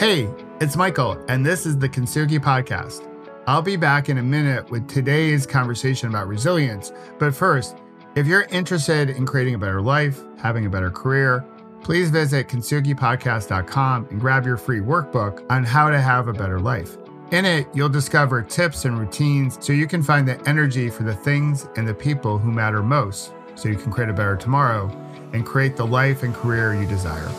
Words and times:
Hey, 0.00 0.26
it's 0.58 0.74
Michael, 0.74 1.22
and 1.28 1.44
this 1.44 1.66
is 1.66 1.76
the 1.76 1.86
Kintsugi 1.86 2.38
Podcast. 2.40 3.06
I'll 3.46 3.60
be 3.60 3.76
back 3.76 4.08
in 4.08 4.16
a 4.16 4.22
minute 4.22 4.70
with 4.70 4.88
today's 4.88 5.44
conversation 5.44 6.08
about 6.08 6.26
resilience. 6.26 6.92
But 7.18 7.34
first, 7.34 7.76
if 8.14 8.26
you're 8.26 8.44
interested 8.44 9.10
in 9.10 9.26
creating 9.26 9.54
a 9.54 9.58
better 9.58 9.82
life, 9.82 10.18
having 10.38 10.64
a 10.64 10.70
better 10.70 10.90
career, 10.90 11.44
please 11.82 12.08
visit 12.08 12.48
kintsugipodcast.com 12.48 14.06
and 14.10 14.18
grab 14.18 14.46
your 14.46 14.56
free 14.56 14.80
workbook 14.80 15.44
on 15.50 15.62
how 15.62 15.90
to 15.90 16.00
have 16.00 16.28
a 16.28 16.32
better 16.32 16.58
life. 16.58 16.96
In 17.32 17.44
it, 17.44 17.66
you'll 17.74 17.90
discover 17.90 18.40
tips 18.40 18.86
and 18.86 18.98
routines 18.98 19.58
so 19.60 19.74
you 19.74 19.86
can 19.86 20.02
find 20.02 20.26
the 20.26 20.40
energy 20.48 20.88
for 20.88 21.02
the 21.02 21.14
things 21.14 21.68
and 21.76 21.86
the 21.86 21.92
people 21.92 22.38
who 22.38 22.50
matter 22.50 22.82
most 22.82 23.34
so 23.56 23.68
you 23.68 23.76
can 23.76 23.92
create 23.92 24.08
a 24.08 24.14
better 24.14 24.36
tomorrow 24.36 24.88
and 25.34 25.44
create 25.44 25.76
the 25.76 25.86
life 25.86 26.22
and 26.22 26.34
career 26.34 26.72
you 26.74 26.86
desire. 26.86 27.30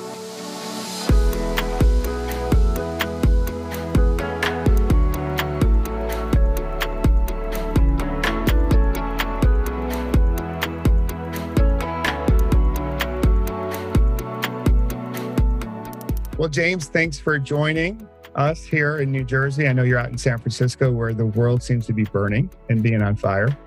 James, 16.52 16.90
thanks 16.90 17.18
for 17.18 17.40
joining 17.40 18.06
us 18.36 18.66
here 18.66 19.00
in 19.00 19.10
New 19.10 19.24
Jersey. 19.24 19.70
I 19.70 19.74
know 19.74 19.84
you're 19.84 19.98
out 19.98 20.10
in 20.10 20.18
San 20.18 20.38
Francisco 20.38 20.92
where 20.92 21.14
the 21.14 21.26
world 21.26 21.64
seems 21.64 21.86
to 21.86 21.94
be 21.94 22.04
burning 22.04 22.50
and 22.70 22.84
being 22.84 23.02
on 23.02 23.16
fire. 23.16 23.58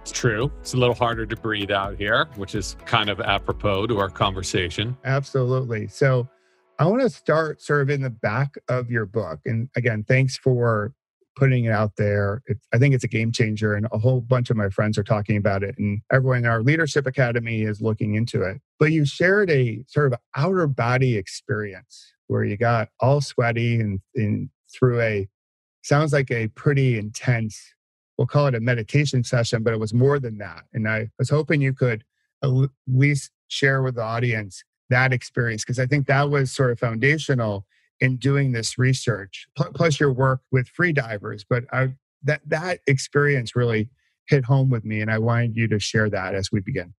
It's 0.00 0.10
true. 0.10 0.50
It's 0.60 0.74
a 0.74 0.76
little 0.76 0.94
harder 0.96 1.24
to 1.24 1.36
breathe 1.36 1.70
out 1.70 1.96
here, 1.96 2.26
which 2.34 2.56
is 2.56 2.76
kind 2.84 3.10
of 3.10 3.20
apropos 3.20 3.86
to 3.86 4.00
our 4.00 4.08
conversation. 4.08 4.96
Absolutely. 5.04 5.86
So, 5.86 6.28
I 6.78 6.86
want 6.86 7.00
to 7.02 7.08
start 7.08 7.62
sort 7.62 7.80
of 7.80 7.90
in 7.90 8.02
the 8.02 8.10
back 8.10 8.56
of 8.68 8.90
your 8.90 9.06
book. 9.06 9.40
And 9.46 9.70
again, 9.76 10.04
thanks 10.06 10.36
for 10.36 10.92
putting 11.34 11.64
it 11.64 11.70
out 11.70 11.92
there. 11.96 12.42
It's, 12.46 12.66
I 12.74 12.78
think 12.78 12.94
it's 12.94 13.04
a 13.04 13.08
game 13.08 13.32
changer, 13.32 13.74
and 13.74 13.86
a 13.92 13.98
whole 13.98 14.20
bunch 14.20 14.50
of 14.50 14.56
my 14.56 14.68
friends 14.68 14.98
are 14.98 15.04
talking 15.04 15.36
about 15.36 15.62
it, 15.62 15.78
and 15.78 16.02
everyone 16.12 16.38
in 16.38 16.46
our 16.46 16.62
leadership 16.62 17.06
academy 17.06 17.62
is 17.62 17.80
looking 17.80 18.14
into 18.14 18.42
it. 18.42 18.60
But 18.78 18.92
you 18.92 19.06
shared 19.06 19.48
a 19.50 19.84
sort 19.86 20.12
of 20.12 20.18
outer 20.34 20.66
body 20.66 21.16
experience 21.16 22.12
where 22.28 22.44
you 22.44 22.56
got 22.56 22.88
all 23.00 23.20
sweaty 23.20 23.80
and, 23.80 24.00
and 24.14 24.48
through 24.72 25.00
a 25.00 25.28
sounds 25.82 26.12
like 26.12 26.30
a 26.30 26.48
pretty 26.48 26.98
intense 26.98 27.58
we'll 28.18 28.26
call 28.26 28.46
it 28.46 28.54
a 28.54 28.60
meditation 28.60 29.22
session 29.22 29.62
but 29.62 29.72
it 29.72 29.80
was 29.80 29.94
more 29.94 30.18
than 30.18 30.38
that 30.38 30.64
and 30.72 30.88
i 30.88 31.08
was 31.18 31.30
hoping 31.30 31.60
you 31.60 31.72
could 31.72 32.04
at 32.42 32.50
least 32.86 33.30
share 33.48 33.82
with 33.82 33.94
the 33.94 34.02
audience 34.02 34.64
that 34.90 35.12
experience 35.12 35.64
because 35.64 35.78
i 35.78 35.86
think 35.86 36.06
that 36.06 36.28
was 36.28 36.50
sort 36.52 36.70
of 36.70 36.78
foundational 36.78 37.64
in 38.00 38.16
doing 38.16 38.52
this 38.52 38.76
research 38.76 39.46
plus 39.74 39.98
your 40.00 40.12
work 40.12 40.40
with 40.50 40.68
free 40.68 40.92
divers 40.92 41.44
but 41.48 41.64
I, 41.72 41.94
that 42.24 42.40
that 42.46 42.80
experience 42.86 43.54
really 43.54 43.88
hit 44.28 44.44
home 44.44 44.70
with 44.70 44.84
me 44.84 45.00
and 45.00 45.10
i 45.10 45.18
wanted 45.18 45.56
you 45.56 45.68
to 45.68 45.78
share 45.78 46.10
that 46.10 46.34
as 46.34 46.50
we 46.50 46.60
begin. 46.60 46.94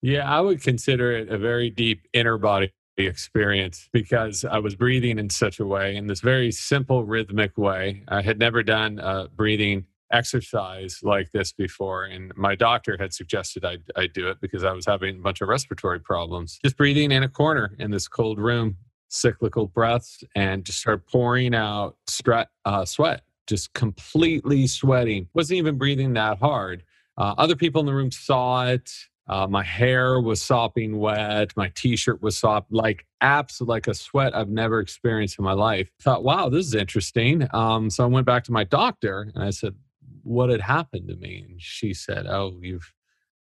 Yeah 0.00 0.30
i 0.30 0.40
would 0.40 0.62
consider 0.62 1.12
it 1.12 1.28
a 1.28 1.38
very 1.38 1.70
deep 1.70 2.02
inner 2.12 2.38
body 2.38 2.72
experience 3.04 3.88
because 3.92 4.44
I 4.44 4.58
was 4.58 4.74
breathing 4.74 5.18
in 5.18 5.30
such 5.30 5.60
a 5.60 5.66
way, 5.66 5.96
in 5.96 6.06
this 6.06 6.20
very 6.20 6.50
simple 6.50 7.04
rhythmic 7.04 7.56
way. 7.58 8.04
I 8.08 8.22
had 8.22 8.38
never 8.38 8.62
done 8.62 8.98
a 8.98 9.28
breathing 9.28 9.86
exercise 10.12 11.00
like 11.02 11.32
this 11.32 11.52
before. 11.52 12.04
And 12.04 12.32
my 12.36 12.54
doctor 12.54 12.96
had 12.98 13.12
suggested 13.12 13.64
I, 13.64 13.78
I 13.96 14.06
do 14.06 14.28
it 14.28 14.40
because 14.40 14.64
I 14.64 14.72
was 14.72 14.86
having 14.86 15.16
a 15.16 15.20
bunch 15.20 15.40
of 15.40 15.48
respiratory 15.48 16.00
problems. 16.00 16.58
Just 16.64 16.76
breathing 16.76 17.12
in 17.12 17.22
a 17.22 17.28
corner 17.28 17.74
in 17.78 17.90
this 17.90 18.08
cold 18.08 18.38
room, 18.38 18.76
cyclical 19.08 19.66
breaths, 19.66 20.22
and 20.34 20.64
just 20.64 20.78
start 20.78 21.06
pouring 21.06 21.54
out 21.54 21.96
stre- 22.08 22.46
uh, 22.64 22.84
sweat, 22.84 23.22
just 23.46 23.72
completely 23.74 24.66
sweating. 24.66 25.28
Wasn't 25.34 25.56
even 25.56 25.76
breathing 25.76 26.14
that 26.14 26.38
hard. 26.38 26.84
Uh, 27.18 27.34
other 27.38 27.56
people 27.56 27.80
in 27.80 27.86
the 27.86 27.94
room 27.94 28.10
saw 28.10 28.66
it. 28.66 28.90
Uh, 29.28 29.46
my 29.46 29.62
hair 29.62 30.20
was 30.20 30.40
sopping 30.40 30.98
wet. 30.98 31.52
My 31.56 31.70
t-shirt 31.74 32.22
was 32.22 32.38
sopped 32.38 32.72
like 32.72 33.06
abs 33.20 33.60
like 33.60 33.88
a 33.88 33.94
sweat 33.94 34.36
I've 34.36 34.48
never 34.48 34.78
experienced 34.78 35.38
in 35.38 35.44
my 35.44 35.52
life. 35.52 35.90
Thought, 36.00 36.22
wow, 36.22 36.48
this 36.48 36.66
is 36.66 36.74
interesting. 36.74 37.48
Um, 37.52 37.90
so 37.90 38.04
I 38.04 38.06
went 38.06 38.26
back 38.26 38.44
to 38.44 38.52
my 38.52 38.64
doctor 38.64 39.32
and 39.34 39.42
I 39.42 39.50
said, 39.50 39.74
what 40.22 40.50
had 40.50 40.60
happened 40.60 41.08
to 41.08 41.16
me? 41.16 41.44
And 41.48 41.60
she 41.60 41.94
said, 41.94 42.26
oh, 42.26 42.58
you've 42.60 42.92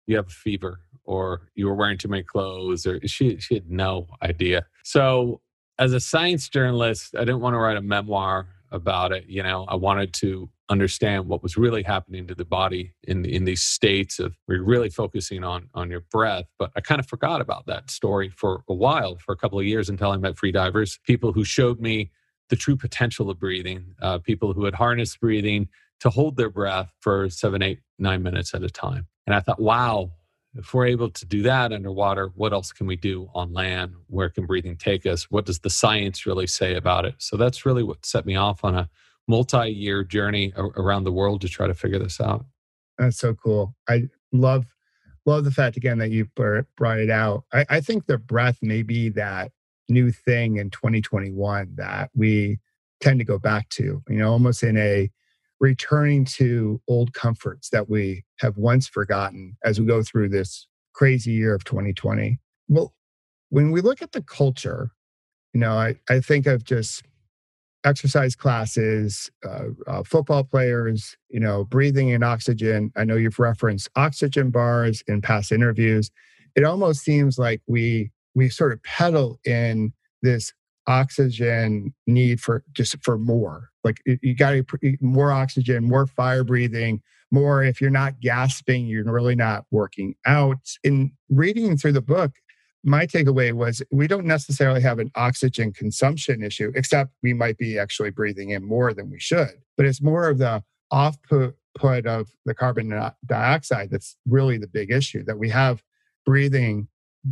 you 0.07 0.17
have 0.17 0.27
a 0.27 0.31
fever 0.31 0.81
or 1.05 1.43
you 1.55 1.67
were 1.67 1.75
wearing 1.75 1.97
too 1.97 2.09
many 2.09 2.23
clothes 2.23 2.87
or 2.87 3.01
she 3.07 3.39
she 3.39 3.55
had 3.55 3.71
no 3.71 4.09
idea. 4.23 4.67
So 4.83 5.41
as 5.79 5.93
a 5.93 6.01
science 6.01 6.49
journalist, 6.49 7.15
I 7.17 7.21
didn't 7.21 7.41
want 7.41 7.55
to 7.55 7.59
write 7.59 7.77
a 7.77 7.83
memoir 7.83 8.49
about 8.71 9.13
it. 9.13 9.27
You 9.27 9.43
know, 9.43 9.65
I 9.69 9.77
wanted 9.77 10.13
to 10.15 10.49
understand 10.73 11.29
what 11.29 11.43
was 11.43 11.57
really 11.57 11.83
happening 11.83 12.27
to 12.27 12.35
the 12.35 12.45
body 12.45 12.95
in 13.05 13.25
in 13.25 13.45
these 13.45 13.63
states 13.63 14.19
of 14.19 14.35
where 14.47 14.57
you're 14.57 14.67
really 14.67 14.91
focusing 14.91 15.45
on 15.45 15.69
on 15.75 15.91
your 15.91 16.01
breath. 16.01 16.47
But 16.59 16.73
I 16.75 16.81
kind 16.81 16.99
of 16.99 17.07
forgot 17.07 17.41
about 17.41 17.67
that 17.67 17.91
story 17.91 18.31
for 18.31 18.65
a 18.69 18.75
while, 18.75 19.19
for 19.19 19.33
a 19.33 19.37
couple 19.37 19.59
of 19.59 19.67
years 19.67 19.89
until 19.89 20.11
I 20.11 20.17
met 20.17 20.39
free 20.39 20.53
divers, 20.53 20.99
people 21.07 21.33
who 21.33 21.45
showed 21.45 21.81
me 21.81 22.11
the 22.49 22.57
true 22.57 22.77
potential 22.77 23.31
of 23.31 23.39
breathing, 23.39 23.95
uh, 24.03 24.19
people 24.19 24.53
who 24.53 24.65
had 24.65 24.75
harnessed 24.75 25.21
breathing 25.21 25.69
to 26.01 26.11
hold 26.11 26.37
their 26.37 26.51
breath 26.51 26.93
for 27.01 27.31
seven, 27.31 27.63
eight, 27.63 27.79
nine 27.99 28.23
minutes 28.23 28.55
at 28.55 28.63
a 28.65 28.71
time. 28.71 29.07
And 29.27 29.37
I 29.37 29.41
thought, 29.41 29.61
wow, 29.61 30.11
if 30.55 30.75
we're 30.75 30.87
able 30.87 31.11
to 31.11 31.27
do 31.27 31.43
that 31.43 31.73
underwater, 31.73 32.31
what 32.35 32.53
else 32.53 32.73
can 32.73 32.87
we 32.87 32.97
do 32.97 33.31
on 33.35 33.53
land? 33.53 33.95
Where 34.09 34.29
can 34.29 34.45
breathing 34.47 34.77
take 34.77 35.07
us? 35.07 35.31
What 35.31 35.47
does 35.47 35.61
the 35.61 35.71
science 35.71 36.27
really 36.27 36.47
say 36.47 36.75
about 36.75 37.05
it? 37.05 37.15
So 37.19 37.37
that's 37.37 37.65
really 37.65 37.83
what 37.83 38.05
set 38.05 38.27
me 38.27 38.37
off 38.37 38.65
on 38.65 38.75
a 38.75 38.91
multi-year 39.29 40.05
journey 40.05 40.53
around 40.57 41.05
the 41.05 41.13
world 41.13 41.41
to 41.43 41.49
try 41.49 41.67
to 41.67 41.75
figure 41.75 41.99
this 41.99 42.21
out. 42.21 42.45
That's 42.99 43.19
so 43.19 43.35
cool. 43.35 43.75
I 43.89 44.09
love 44.33 44.67
love 45.25 45.45
the 45.45 45.51
fact 45.51 45.77
again 45.77 45.99
that 45.99 46.11
you 46.11 46.27
brought 46.35 46.99
it 46.99 47.11
out. 47.11 47.45
I, 47.53 47.65
I 47.71 47.81
think 47.81 48.07
the 48.07 48.19
breath 48.19 48.59
may 48.61 48.83
be 48.83 49.09
that 49.11 49.53
new 49.89 50.11
thing 50.11 50.57
in 50.57 50.71
2021 50.71 51.75
that 51.77 52.11
we 52.15 52.59
tend 53.01 53.21
to 53.21 53.25
go 53.25 53.39
back 53.39 53.69
to. 53.71 54.03
You 54.09 54.17
know, 54.17 54.31
almost 54.31 54.63
in 54.63 54.77
a 54.77 55.11
returning 55.61 56.25
to 56.25 56.81
old 56.89 57.15
comforts 57.15 57.71
that 57.71 57.89
we 57.89 58.25
have 58.41 58.57
once 58.57 58.89
forgotten 58.89 59.57
as 59.65 59.79
we 59.79 59.87
go 59.87 60.03
through 60.03 60.29
this 60.29 60.67
crazy 60.93 61.31
year 61.31 61.55
of 61.55 61.65
2020. 61.65 62.39
Well, 62.69 62.93
when 63.51 63.71
we 63.71 63.81
look 63.81 64.03
at 64.03 64.13
the 64.13 64.23
culture, 64.23 64.91
you 65.55 65.61
know, 65.61 65.73
I, 65.73 65.97
I 66.11 66.21
think 66.21 66.47
of 66.47 66.65
just 66.65 67.05
exercise 67.85 68.37
classes, 68.37 69.31
uh, 69.45 69.67
uh, 69.87 70.03
football 70.05 70.45
players, 70.45 71.17
you 71.29 71.41
know, 71.41 71.65
breathing 71.65 72.09
in 72.11 72.23
oxygen. 72.23 72.93
I 72.97 73.05
know 73.05 73.17
you've 73.17 73.39
referenced 73.39 73.89
oxygen 73.97 74.51
bars 74.51 75.03
in 75.07 75.21
past 75.21 75.53
interviews. 75.53 76.11
It 76.55 76.65
almost 76.65 77.03
seems 77.03 77.39
like 77.39 77.61
we 77.67 78.11
we 78.35 78.49
sort 78.49 78.73
of 78.73 78.83
pedal 78.83 79.39
in 79.45 79.93
this 80.23 80.53
oxygen 80.87 81.95
need 82.07 82.41
for 82.41 82.65
just 82.73 82.97
for 83.03 83.19
more. 83.19 83.71
Like 83.85 84.01
you 84.05 84.35
got 84.35 84.53
to 84.53 84.97
more 85.01 85.33
oxygen, 85.33 85.85
more 85.85 86.07
fire 86.07 86.45
breathing, 86.45 87.03
more. 87.31 87.63
If 87.63 87.81
you're 87.81 87.91
not 87.91 88.21
gasping, 88.21 88.87
you're 88.87 89.05
really 89.05 89.35
not 89.35 89.65
working 89.71 90.15
out. 90.27 90.59
In 90.85 91.13
reading 91.29 91.77
through 91.77 91.93
the 91.93 92.03
book, 92.03 92.33
my 92.85 93.07
takeaway 93.07 93.53
was 93.53 93.83
we 93.91 94.09
don't 94.09 94.27
necessarily 94.27 94.81
have 94.81 94.99
an 94.99 95.11
oxygen 95.15 95.73
consumption 95.73 96.43
issue, 96.43 96.73
except 96.75 97.13
we 97.23 97.33
might 97.33 97.57
be 97.59 97.79
actually 97.79 98.11
breathing 98.11 98.51
in 98.51 98.65
more 98.65 98.93
than 98.93 99.11
we 99.11 99.21
should. 99.21 99.51
But 99.77 99.87
it's 99.87 100.03
more 100.03 100.29
of 100.29 100.39
the 100.39 100.63
off 100.91 101.17
put 101.23 102.07
of 102.07 102.29
the 102.45 102.55
carbon 102.55 102.93
dioxide 103.27 103.91
that's 103.91 104.17
really 104.27 104.59
the 104.59 104.67
big 104.67 104.91
issue 104.91 105.25
that 105.25 105.39
we 105.39 105.49
have 105.49 105.83
breathing 106.27 106.87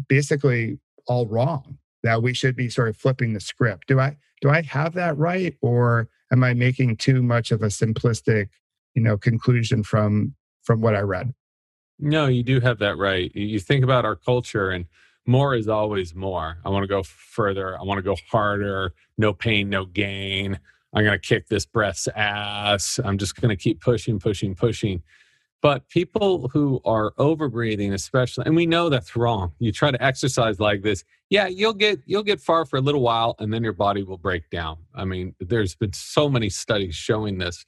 basically 0.09 0.79
all 1.07 1.27
wrong 1.27 1.79
that 2.03 2.23
we 2.23 2.33
should 2.33 2.57
be 2.57 2.71
sort 2.71 2.89
of 2.89 2.97
flipping 2.97 3.35
the 3.35 3.41
script. 3.41 3.87
Do 3.87 4.01
i 4.01 4.17
do 4.41 4.49
i 4.49 4.63
have 4.63 4.95
that 4.95 5.19
right 5.19 5.55
or 5.61 6.09
am 6.33 6.43
i 6.43 6.55
making 6.55 6.97
too 6.97 7.23
much 7.23 7.51
of 7.51 7.63
a 7.63 7.67
simplistic 7.67 8.49
you 8.95 9.03
know 9.03 9.19
conclusion 9.19 9.83
from 9.83 10.35
from 10.63 10.81
what 10.81 10.97
i 10.97 11.01
read? 11.01 11.35
No 11.99 12.27
you 12.27 12.43
do 12.43 12.61
have 12.61 12.79
that 12.79 12.97
right. 12.97 13.35
You 13.35 13.61
think 13.61 13.85
about 13.85 14.07
our 14.07 14.17
culture 14.17 14.71
and 14.71 14.87
more 15.31 15.55
is 15.55 15.69
always 15.69 16.15
more. 16.15 16.59
I 16.65 16.69
want 16.69 16.83
to 16.83 16.89
go 16.89 17.03
further. 17.03 17.79
I 17.79 17.85
want 17.85 17.99
to 17.99 18.03
go 18.03 18.17
harder. 18.31 18.93
No 19.17 19.33
pain, 19.33 19.71
no 19.71 19.85
gain. 19.85 20.59
I'm 20.93 21.05
going 21.05 21.19
to 21.19 21.27
kick 21.27 21.49
this 21.49 21.65
breath's 21.65 22.09
ass. 22.17 22.99
I'm 23.05 23.17
just 23.17 23.41
going 23.41 23.51
to 23.51 23.57
keep 23.57 23.81
pushing, 23.81 24.19
pushing, 24.19 24.55
pushing. 24.55 25.03
But 25.63 25.89
people 25.89 26.49
who 26.49 26.81
are 26.85 27.13
overbreathing, 27.13 27.93
especially, 27.93 28.45
and 28.47 28.57
we 28.57 28.67
know 28.67 28.89
that's 28.89 29.15
wrong. 29.15 29.53
You 29.59 29.73
try 29.73 29.91
to 29.91 30.03
exercise 30.03 30.59
like 30.59 30.83
this, 30.83 31.05
yeah, 31.29 31.47
you'll 31.47 31.75
get 31.75 32.01
you'll 32.07 32.23
get 32.23 32.41
far 32.41 32.65
for 32.65 32.79
a 32.79 32.81
little 32.81 33.03
while, 33.03 33.37
and 33.39 33.53
then 33.53 33.63
your 33.63 33.75
body 33.75 34.03
will 34.03 34.17
break 34.17 34.49
down. 34.51 34.79
I 34.95 35.05
mean, 35.05 35.35
there's 35.39 35.77
been 35.77 35.93
so 35.93 36.29
many 36.29 36.49
studies 36.49 36.95
showing 36.95 37.39
this. 37.39 37.67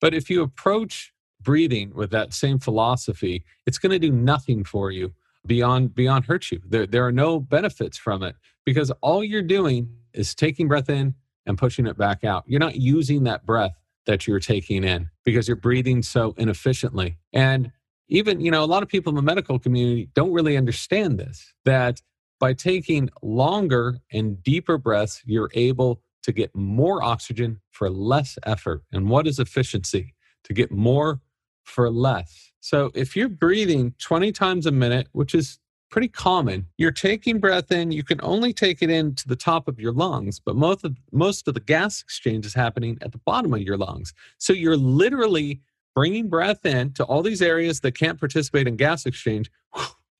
But 0.00 0.14
if 0.14 0.30
you 0.30 0.42
approach 0.42 1.12
breathing 1.42 1.92
with 1.94 2.10
that 2.12 2.32
same 2.32 2.58
philosophy, 2.60 3.44
it's 3.66 3.78
going 3.78 3.92
to 3.92 3.98
do 3.98 4.12
nothing 4.12 4.64
for 4.64 4.92
you 4.92 5.12
beyond 5.46 5.94
beyond 5.94 6.24
hurt 6.26 6.50
you. 6.50 6.60
There 6.66 6.86
there 6.86 7.06
are 7.06 7.12
no 7.12 7.40
benefits 7.40 7.98
from 7.98 8.22
it 8.22 8.36
because 8.64 8.90
all 9.00 9.24
you're 9.24 9.42
doing 9.42 9.88
is 10.12 10.34
taking 10.34 10.68
breath 10.68 10.88
in 10.88 11.14
and 11.46 11.58
pushing 11.58 11.86
it 11.86 11.96
back 11.96 12.24
out. 12.24 12.44
You're 12.46 12.60
not 12.60 12.76
using 12.76 13.24
that 13.24 13.44
breath 13.44 13.72
that 14.06 14.26
you're 14.26 14.40
taking 14.40 14.84
in 14.84 15.10
because 15.24 15.48
you're 15.48 15.56
breathing 15.56 16.02
so 16.02 16.34
inefficiently. 16.36 17.18
And 17.32 17.72
even, 18.08 18.40
you 18.40 18.50
know, 18.50 18.62
a 18.62 18.66
lot 18.66 18.82
of 18.82 18.88
people 18.88 19.10
in 19.10 19.16
the 19.16 19.22
medical 19.22 19.58
community 19.58 20.08
don't 20.14 20.32
really 20.32 20.56
understand 20.56 21.18
this 21.18 21.52
that 21.64 22.00
by 22.38 22.52
taking 22.52 23.08
longer 23.22 24.00
and 24.12 24.42
deeper 24.42 24.76
breaths, 24.76 25.22
you're 25.24 25.50
able 25.54 26.02
to 26.24 26.32
get 26.32 26.54
more 26.54 27.02
oxygen 27.02 27.60
for 27.70 27.88
less 27.88 28.38
effort. 28.44 28.82
And 28.92 29.08
what 29.08 29.26
is 29.26 29.38
efficiency? 29.38 30.14
To 30.44 30.52
get 30.52 30.72
more 30.72 31.20
for 31.62 31.88
less. 31.90 32.51
So 32.62 32.92
if 32.94 33.16
you're 33.16 33.28
breathing 33.28 33.92
20 33.98 34.30
times 34.30 34.66
a 34.66 34.70
minute, 34.70 35.08
which 35.10 35.34
is 35.34 35.58
pretty 35.90 36.08
common. 36.08 36.66
You're 36.78 36.92
taking 36.92 37.38
breath 37.38 37.70
in, 37.70 37.90
you 37.90 38.04
can 38.04 38.18
only 38.22 38.52
take 38.54 38.82
it 38.82 38.88
in 38.88 39.14
to 39.16 39.28
the 39.28 39.36
top 39.36 39.68
of 39.68 39.78
your 39.78 39.92
lungs, 39.92 40.40
but 40.40 40.56
most 40.56 40.84
of, 40.84 40.96
most 41.10 41.46
of 41.46 41.54
the 41.54 41.60
gas 41.60 42.00
exchange 42.00 42.46
is 42.46 42.54
happening 42.54 42.96
at 43.02 43.12
the 43.12 43.18
bottom 43.26 43.52
of 43.52 43.60
your 43.60 43.76
lungs. 43.76 44.14
So 44.38 44.52
you're 44.54 44.76
literally 44.76 45.60
bringing 45.94 46.30
breath 46.30 46.64
in 46.64 46.94
to 46.94 47.04
all 47.04 47.22
these 47.22 47.42
areas 47.42 47.80
that 47.80 47.92
can't 47.92 48.18
participate 48.18 48.66
in 48.66 48.76
gas 48.76 49.04
exchange 49.04 49.50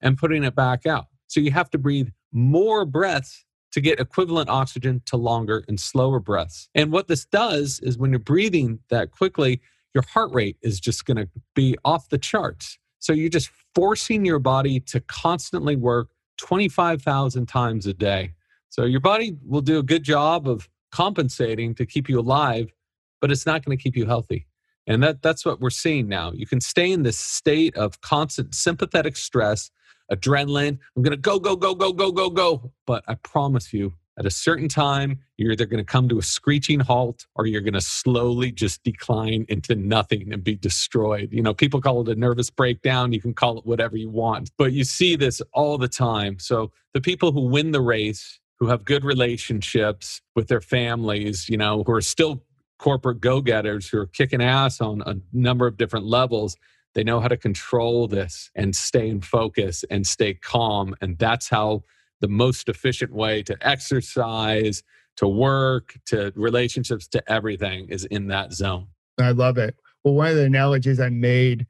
and 0.02 0.18
putting 0.18 0.44
it 0.44 0.54
back 0.54 0.84
out. 0.84 1.06
So 1.28 1.40
you 1.40 1.52
have 1.52 1.70
to 1.70 1.78
breathe 1.78 2.10
more 2.32 2.84
breaths 2.84 3.46
to 3.70 3.80
get 3.80 4.00
equivalent 4.00 4.50
oxygen 4.50 5.00
to 5.06 5.16
longer 5.16 5.64
and 5.68 5.80
slower 5.80 6.20
breaths. 6.20 6.68
And 6.74 6.92
what 6.92 7.08
this 7.08 7.24
does 7.24 7.80
is 7.80 7.96
when 7.96 8.10
you're 8.10 8.18
breathing 8.18 8.80
that 8.90 9.12
quickly, 9.12 9.62
your 9.94 10.04
heart 10.08 10.32
rate 10.32 10.56
is 10.62 10.80
just 10.80 11.04
going 11.04 11.16
to 11.16 11.28
be 11.54 11.76
off 11.84 12.08
the 12.08 12.18
charts. 12.18 12.78
So 12.98 13.12
you're 13.12 13.28
just 13.28 13.50
forcing 13.74 14.24
your 14.24 14.38
body 14.38 14.80
to 14.80 15.00
constantly 15.00 15.76
work 15.76 16.10
25,000 16.38 17.46
times 17.46 17.86
a 17.86 17.94
day. 17.94 18.32
So 18.68 18.84
your 18.84 19.00
body 19.00 19.36
will 19.46 19.60
do 19.60 19.78
a 19.78 19.82
good 19.82 20.02
job 20.02 20.48
of 20.48 20.68
compensating 20.92 21.74
to 21.74 21.86
keep 21.86 22.08
you 22.08 22.18
alive, 22.20 22.72
but 23.20 23.30
it's 23.30 23.46
not 23.46 23.64
going 23.64 23.76
to 23.76 23.82
keep 23.82 23.96
you 23.96 24.06
healthy. 24.06 24.46
And 24.86 25.02
that, 25.02 25.22
that's 25.22 25.44
what 25.44 25.60
we're 25.60 25.70
seeing 25.70 26.08
now. 26.08 26.32
You 26.32 26.46
can 26.46 26.60
stay 26.60 26.90
in 26.90 27.02
this 27.02 27.18
state 27.18 27.76
of 27.76 28.00
constant 28.00 28.54
sympathetic 28.54 29.16
stress, 29.16 29.70
adrenaline. 30.10 30.78
I'm 30.96 31.02
going 31.02 31.12
to 31.12 31.16
go, 31.16 31.38
go, 31.38 31.54
go, 31.54 31.74
go, 31.74 31.92
go, 31.92 32.10
go, 32.10 32.30
go. 32.30 32.72
But 32.86 33.04
I 33.06 33.14
promise 33.14 33.72
you, 33.72 33.94
at 34.22 34.26
a 34.26 34.30
certain 34.30 34.68
time, 34.68 35.18
you're 35.36 35.50
either 35.50 35.66
going 35.66 35.84
to 35.84 35.90
come 35.90 36.08
to 36.08 36.16
a 36.16 36.22
screeching 36.22 36.78
halt 36.78 37.26
or 37.34 37.44
you're 37.44 37.60
going 37.60 37.74
to 37.74 37.80
slowly 37.80 38.52
just 38.52 38.80
decline 38.84 39.44
into 39.48 39.74
nothing 39.74 40.32
and 40.32 40.44
be 40.44 40.54
destroyed. 40.54 41.30
You 41.32 41.42
know, 41.42 41.52
people 41.52 41.80
call 41.80 42.02
it 42.02 42.08
a 42.08 42.14
nervous 42.14 42.48
breakdown. 42.48 43.12
You 43.12 43.20
can 43.20 43.34
call 43.34 43.58
it 43.58 43.66
whatever 43.66 43.96
you 43.96 44.08
want, 44.08 44.52
but 44.56 44.72
you 44.72 44.84
see 44.84 45.16
this 45.16 45.42
all 45.52 45.76
the 45.76 45.88
time. 45.88 46.38
So 46.38 46.70
the 46.94 47.00
people 47.00 47.32
who 47.32 47.48
win 47.48 47.72
the 47.72 47.80
race, 47.80 48.38
who 48.60 48.68
have 48.68 48.84
good 48.84 49.04
relationships 49.04 50.20
with 50.36 50.46
their 50.46 50.60
families, 50.60 51.48
you 51.48 51.56
know, 51.56 51.82
who 51.82 51.92
are 51.92 52.00
still 52.00 52.44
corporate 52.78 53.20
go 53.20 53.40
getters, 53.40 53.88
who 53.88 53.98
are 53.98 54.06
kicking 54.06 54.40
ass 54.40 54.80
on 54.80 55.02
a 55.04 55.16
number 55.32 55.66
of 55.66 55.76
different 55.76 56.06
levels, 56.06 56.56
they 56.94 57.02
know 57.02 57.18
how 57.18 57.26
to 57.26 57.36
control 57.36 58.06
this 58.06 58.52
and 58.54 58.76
stay 58.76 59.08
in 59.08 59.20
focus 59.20 59.84
and 59.90 60.06
stay 60.06 60.34
calm. 60.34 60.94
And 61.00 61.18
that's 61.18 61.48
how 61.48 61.82
the 62.22 62.28
most 62.28 62.70
efficient 62.70 63.12
way 63.12 63.42
to 63.42 63.56
exercise, 63.60 64.82
to 65.18 65.28
work, 65.28 65.98
to 66.06 66.32
relationships, 66.34 67.06
to 67.08 67.22
everything 67.30 67.88
is 67.90 68.06
in 68.06 68.28
that 68.28 68.54
zone. 68.54 68.86
I 69.20 69.32
love 69.32 69.58
it. 69.58 69.76
Well, 70.02 70.14
one 70.14 70.28
of 70.28 70.36
the 70.36 70.44
analogies 70.44 70.98
I 70.98 71.10
made, 71.10 71.66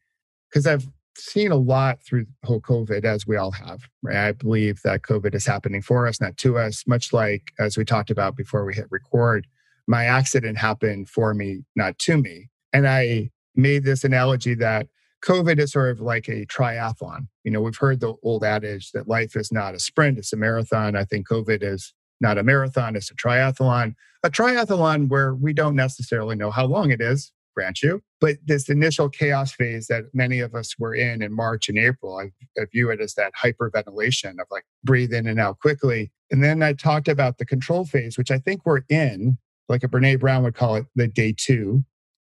because 0.48 0.66
I've 0.66 0.86
seen 1.16 1.50
a 1.50 1.56
lot 1.56 2.02
through 2.02 2.26
whole 2.44 2.60
COVID, 2.60 3.04
as 3.04 3.26
we 3.26 3.36
all 3.36 3.50
have, 3.50 3.88
right? 4.02 4.28
I 4.28 4.32
believe 4.32 4.80
that 4.84 5.02
COVID 5.02 5.34
is 5.34 5.44
happening 5.44 5.82
for 5.82 6.06
us, 6.06 6.20
not 6.20 6.36
to 6.38 6.58
us, 6.58 6.84
much 6.86 7.12
like 7.12 7.50
as 7.58 7.76
we 7.76 7.84
talked 7.84 8.10
about 8.10 8.36
before 8.36 8.64
we 8.64 8.74
hit 8.74 8.86
record. 8.90 9.46
My 9.88 10.04
accident 10.04 10.58
happened 10.58 11.08
for 11.08 11.34
me, 11.34 11.64
not 11.74 11.98
to 12.00 12.16
me. 12.16 12.48
And 12.72 12.86
I 12.86 13.30
made 13.56 13.84
this 13.84 14.04
analogy 14.04 14.54
that 14.54 14.86
COVID 15.24 15.58
is 15.58 15.72
sort 15.72 15.90
of 15.90 16.00
like 16.00 16.28
a 16.28 16.46
triathlon. 16.46 17.28
You 17.44 17.52
know, 17.52 17.60
we've 17.60 17.76
heard 17.76 18.00
the 18.00 18.14
old 18.22 18.44
adage 18.44 18.90
that 18.92 19.08
life 19.08 19.36
is 19.36 19.52
not 19.52 19.74
a 19.74 19.80
sprint, 19.80 20.18
it's 20.18 20.32
a 20.32 20.36
marathon. 20.36 20.96
I 20.96 21.04
think 21.04 21.28
COVID 21.28 21.62
is 21.62 21.94
not 22.20 22.38
a 22.38 22.42
marathon, 22.42 22.96
it's 22.96 23.10
a 23.10 23.14
triathlon. 23.14 23.94
A 24.24 24.30
triathlon 24.30 25.08
where 25.08 25.34
we 25.34 25.52
don't 25.52 25.76
necessarily 25.76 26.36
know 26.36 26.50
how 26.50 26.66
long 26.66 26.90
it 26.90 27.00
is, 27.00 27.32
grant 27.54 27.82
you. 27.82 28.02
But 28.20 28.36
this 28.46 28.68
initial 28.68 29.08
chaos 29.08 29.52
phase 29.52 29.86
that 29.88 30.04
many 30.14 30.40
of 30.40 30.54
us 30.54 30.74
were 30.78 30.94
in 30.94 31.22
in 31.22 31.34
March 31.34 31.68
and 31.68 31.78
April, 31.78 32.18
I, 32.18 32.30
I 32.60 32.66
view 32.72 32.90
it 32.90 33.00
as 33.00 33.14
that 33.14 33.32
hyperventilation 33.42 34.32
of 34.40 34.46
like 34.50 34.64
breathe 34.84 35.12
in 35.12 35.26
and 35.26 35.40
out 35.40 35.58
quickly. 35.58 36.12
And 36.30 36.42
then 36.42 36.62
I 36.62 36.72
talked 36.72 37.08
about 37.08 37.38
the 37.38 37.44
control 37.44 37.84
phase, 37.84 38.16
which 38.16 38.30
I 38.30 38.38
think 38.38 38.62
we're 38.64 38.82
in, 38.88 39.38
like 39.68 39.84
a 39.84 39.88
Brene 39.88 40.20
Brown 40.20 40.42
would 40.44 40.54
call 40.54 40.76
it 40.76 40.86
the 40.94 41.08
day 41.08 41.34
two, 41.36 41.84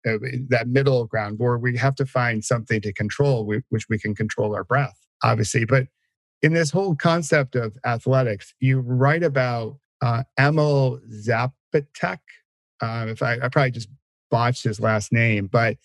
uh, 0.06 0.18
that 0.50 0.68
middle 0.68 1.06
ground 1.06 1.40
where 1.40 1.58
we 1.58 1.78
have 1.78 1.96
to 1.96 2.06
find 2.06 2.44
something 2.44 2.82
to 2.82 2.94
control, 2.94 3.46
which 3.46 3.86
we 3.90 3.98
can 3.98 4.14
control 4.16 4.56
our 4.56 4.64
breath, 4.64 4.98
obviously. 5.24 5.66
But 5.66 5.88
in 6.42 6.54
this 6.54 6.72
whole 6.72 6.96
concept 6.96 7.56
of 7.56 7.76
athletics, 7.86 8.54
you 8.60 8.80
write 8.80 9.24
about 9.24 9.78
uh, 10.02 10.24
Emil 10.40 11.00
Zapetek. 11.12 12.20
Uh, 12.82 13.06
if 13.10 13.24
I, 13.24 13.38
I 13.42 13.50
probably 13.50 13.72
just 13.72 13.90
botched 14.30 14.64
his 14.64 14.80
last 14.80 15.12
name, 15.12 15.48
but 15.48 15.78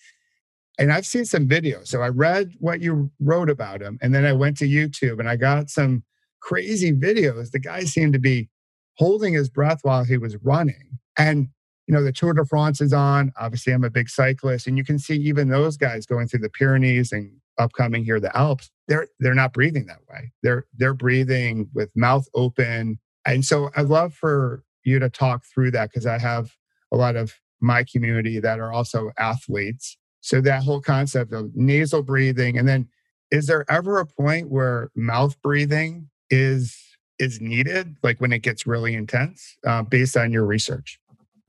and 0.77 0.91
I've 0.91 1.05
seen 1.05 1.25
some 1.25 1.47
videos. 1.47 1.87
So 1.87 2.01
I 2.01 2.09
read 2.09 2.53
what 2.59 2.81
you 2.81 3.11
wrote 3.19 3.49
about 3.49 3.81
him, 3.81 3.97
and 4.01 4.13
then 4.13 4.25
I 4.25 4.33
went 4.33 4.57
to 4.57 4.67
YouTube 4.67 5.19
and 5.19 5.29
I 5.29 5.35
got 5.35 5.69
some 5.69 6.03
crazy 6.41 6.91
videos. 6.91 7.51
The 7.51 7.59
guy 7.59 7.83
seemed 7.83 8.13
to 8.13 8.19
be 8.19 8.49
holding 8.97 9.33
his 9.33 9.49
breath 9.49 9.79
while 9.83 10.03
he 10.03 10.17
was 10.17 10.37
running, 10.43 10.99
and 11.17 11.49
you 11.91 11.97
know, 11.97 12.03
the 12.03 12.13
Tour 12.13 12.31
de 12.31 12.45
France 12.45 12.79
is 12.79 12.93
on. 12.93 13.33
Obviously, 13.37 13.73
I'm 13.73 13.83
a 13.83 13.89
big 13.89 14.07
cyclist, 14.07 14.65
and 14.65 14.77
you 14.77 14.83
can 14.85 14.97
see 14.97 15.17
even 15.17 15.49
those 15.49 15.75
guys 15.75 16.05
going 16.05 16.25
through 16.25 16.39
the 16.39 16.49
Pyrenees 16.49 17.11
and 17.11 17.29
upcoming 17.57 18.05
here 18.05 18.17
the 18.17 18.35
Alps. 18.35 18.71
They're 18.87 19.09
they're 19.19 19.35
not 19.35 19.51
breathing 19.51 19.87
that 19.87 19.99
way. 20.09 20.31
They're 20.41 20.65
they're 20.77 20.93
breathing 20.93 21.69
with 21.73 21.89
mouth 21.93 22.29
open. 22.33 22.97
And 23.25 23.43
so 23.43 23.71
I'd 23.75 23.87
love 23.87 24.13
for 24.13 24.63
you 24.85 24.99
to 24.99 25.09
talk 25.09 25.43
through 25.43 25.71
that 25.71 25.89
because 25.89 26.05
I 26.05 26.17
have 26.17 26.55
a 26.93 26.95
lot 26.95 27.17
of 27.17 27.33
my 27.59 27.83
community 27.83 28.39
that 28.39 28.61
are 28.61 28.71
also 28.71 29.11
athletes. 29.17 29.97
So 30.21 30.39
that 30.39 30.63
whole 30.63 30.79
concept 30.79 31.33
of 31.33 31.51
nasal 31.55 32.03
breathing, 32.03 32.57
and 32.57 32.69
then 32.69 32.87
is 33.31 33.47
there 33.47 33.65
ever 33.69 33.99
a 33.99 34.05
point 34.05 34.49
where 34.49 34.91
mouth 34.95 35.35
breathing 35.41 36.09
is 36.29 36.77
is 37.19 37.41
needed, 37.41 37.97
like 38.01 38.21
when 38.21 38.31
it 38.31 38.43
gets 38.43 38.65
really 38.65 38.95
intense, 38.95 39.57
uh, 39.67 39.83
based 39.83 40.15
on 40.15 40.31
your 40.31 40.45
research? 40.45 40.97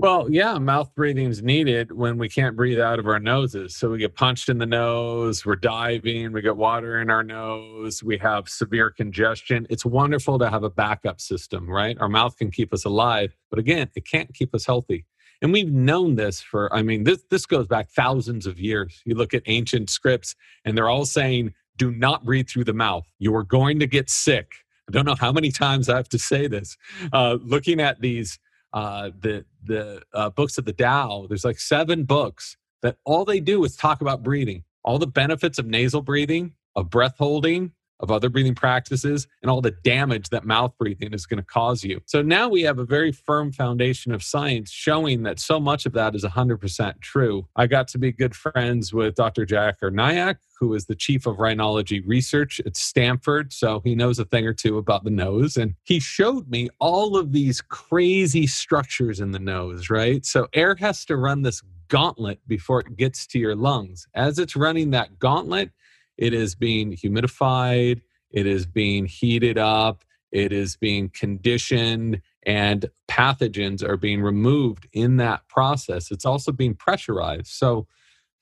Well, 0.02 0.28
yeah, 0.28 0.58
mouth 0.58 0.92
breathing 0.96 1.30
is 1.30 1.44
needed 1.44 1.92
when 1.92 2.18
we 2.18 2.28
can't 2.28 2.56
breathe 2.56 2.80
out 2.80 2.98
of 2.98 3.06
our 3.06 3.20
noses. 3.20 3.76
So 3.76 3.88
we 3.88 3.98
get 3.98 4.16
punched 4.16 4.48
in 4.48 4.58
the 4.58 4.66
nose, 4.66 5.46
we're 5.46 5.54
diving, 5.54 6.32
we 6.32 6.42
get 6.42 6.56
water 6.56 7.00
in 7.00 7.08
our 7.08 7.22
nose, 7.22 8.02
we 8.02 8.18
have 8.18 8.48
severe 8.48 8.90
congestion. 8.90 9.64
It's 9.70 9.84
wonderful 9.84 10.40
to 10.40 10.50
have 10.50 10.64
a 10.64 10.70
backup 10.70 11.20
system, 11.20 11.70
right? 11.70 11.96
Our 12.00 12.08
mouth 12.08 12.36
can 12.36 12.50
keep 12.50 12.74
us 12.74 12.84
alive, 12.84 13.36
but 13.48 13.60
again, 13.60 13.90
it 13.94 14.04
can't 14.04 14.34
keep 14.34 14.56
us 14.56 14.66
healthy. 14.66 15.06
And 15.40 15.52
we've 15.52 15.70
known 15.70 16.16
this 16.16 16.40
for, 16.40 16.74
I 16.74 16.82
mean, 16.82 17.04
this, 17.04 17.22
this 17.30 17.46
goes 17.46 17.68
back 17.68 17.88
thousands 17.88 18.44
of 18.44 18.58
years. 18.58 19.02
You 19.04 19.14
look 19.14 19.32
at 19.32 19.44
ancient 19.46 19.88
scripts, 19.88 20.34
and 20.64 20.76
they're 20.76 20.88
all 20.88 21.04
saying, 21.04 21.54
do 21.76 21.92
not 21.92 22.24
breathe 22.24 22.48
through 22.48 22.64
the 22.64 22.74
mouth. 22.74 23.06
You 23.20 23.36
are 23.36 23.44
going 23.44 23.78
to 23.78 23.86
get 23.86 24.10
sick. 24.10 24.50
I 24.88 24.90
don't 24.90 25.06
know 25.06 25.14
how 25.14 25.30
many 25.30 25.52
times 25.52 25.88
I 25.88 25.96
have 25.96 26.08
to 26.08 26.18
say 26.18 26.48
this. 26.48 26.76
Uh, 27.12 27.38
looking 27.40 27.80
at 27.80 28.00
these 28.00 28.40
uh, 28.72 29.10
the 29.20 29.44
the 29.64 30.02
uh, 30.12 30.30
books 30.30 30.58
of 30.58 30.64
the 30.64 30.72
Tao. 30.72 31.26
There's 31.28 31.44
like 31.44 31.58
seven 31.58 32.04
books 32.04 32.56
that 32.82 32.96
all 33.04 33.24
they 33.24 33.40
do 33.40 33.64
is 33.64 33.76
talk 33.76 34.00
about 34.00 34.22
breathing, 34.22 34.64
all 34.84 34.98
the 34.98 35.06
benefits 35.06 35.58
of 35.58 35.66
nasal 35.66 36.02
breathing, 36.02 36.54
of 36.74 36.90
breath 36.90 37.16
holding, 37.18 37.72
of 38.02 38.10
other 38.10 38.28
breathing 38.28 38.54
practices 38.54 39.26
and 39.40 39.50
all 39.50 39.60
the 39.60 39.70
damage 39.70 40.28
that 40.30 40.44
mouth 40.44 40.72
breathing 40.78 41.14
is 41.14 41.24
going 41.24 41.38
to 41.38 41.44
cause 41.44 41.84
you. 41.84 42.00
So 42.06 42.20
now 42.20 42.48
we 42.48 42.62
have 42.62 42.78
a 42.78 42.84
very 42.84 43.12
firm 43.12 43.52
foundation 43.52 44.12
of 44.12 44.22
science 44.22 44.70
showing 44.70 45.22
that 45.22 45.38
so 45.38 45.60
much 45.60 45.86
of 45.86 45.92
that 45.92 46.14
is 46.14 46.24
100% 46.24 47.00
true. 47.00 47.46
I 47.56 47.66
got 47.66 47.88
to 47.88 47.98
be 47.98 48.12
good 48.12 48.34
friends 48.34 48.92
with 48.92 49.14
Dr. 49.14 49.46
Jack 49.46 49.80
Nayak, 49.80 50.36
who 50.58 50.74
is 50.74 50.86
the 50.86 50.94
chief 50.94 51.26
of 51.26 51.36
rhinology 51.36 52.02
research 52.06 52.60
at 52.64 52.76
Stanford. 52.76 53.52
So 53.52 53.80
he 53.84 53.94
knows 53.94 54.18
a 54.18 54.24
thing 54.24 54.46
or 54.46 54.54
two 54.54 54.78
about 54.78 55.04
the 55.04 55.10
nose. 55.10 55.56
And 55.56 55.74
he 55.84 56.00
showed 56.00 56.48
me 56.48 56.68
all 56.78 57.16
of 57.16 57.32
these 57.32 57.60
crazy 57.60 58.46
structures 58.46 59.20
in 59.20 59.30
the 59.32 59.38
nose, 59.38 59.90
right? 59.90 60.24
So 60.24 60.48
air 60.52 60.76
has 60.76 61.04
to 61.06 61.16
run 61.16 61.42
this 61.42 61.62
gauntlet 61.88 62.40
before 62.48 62.80
it 62.80 62.96
gets 62.96 63.26
to 63.26 63.38
your 63.38 63.54
lungs. 63.54 64.06
As 64.14 64.38
it's 64.38 64.56
running 64.56 64.90
that 64.90 65.18
gauntlet, 65.18 65.70
it 66.16 66.34
is 66.34 66.54
being 66.54 66.92
humidified, 66.92 68.02
it 68.30 68.46
is 68.46 68.66
being 68.66 69.06
heated 69.06 69.58
up, 69.58 70.04
it 70.30 70.52
is 70.52 70.76
being 70.76 71.10
conditioned, 71.10 72.20
and 72.44 72.86
pathogens 73.08 73.82
are 73.82 73.96
being 73.96 74.22
removed 74.22 74.88
in 74.92 75.16
that 75.18 75.46
process. 75.48 76.10
It's 76.10 76.24
also 76.24 76.52
being 76.52 76.74
pressurized. 76.74 77.48
So, 77.48 77.86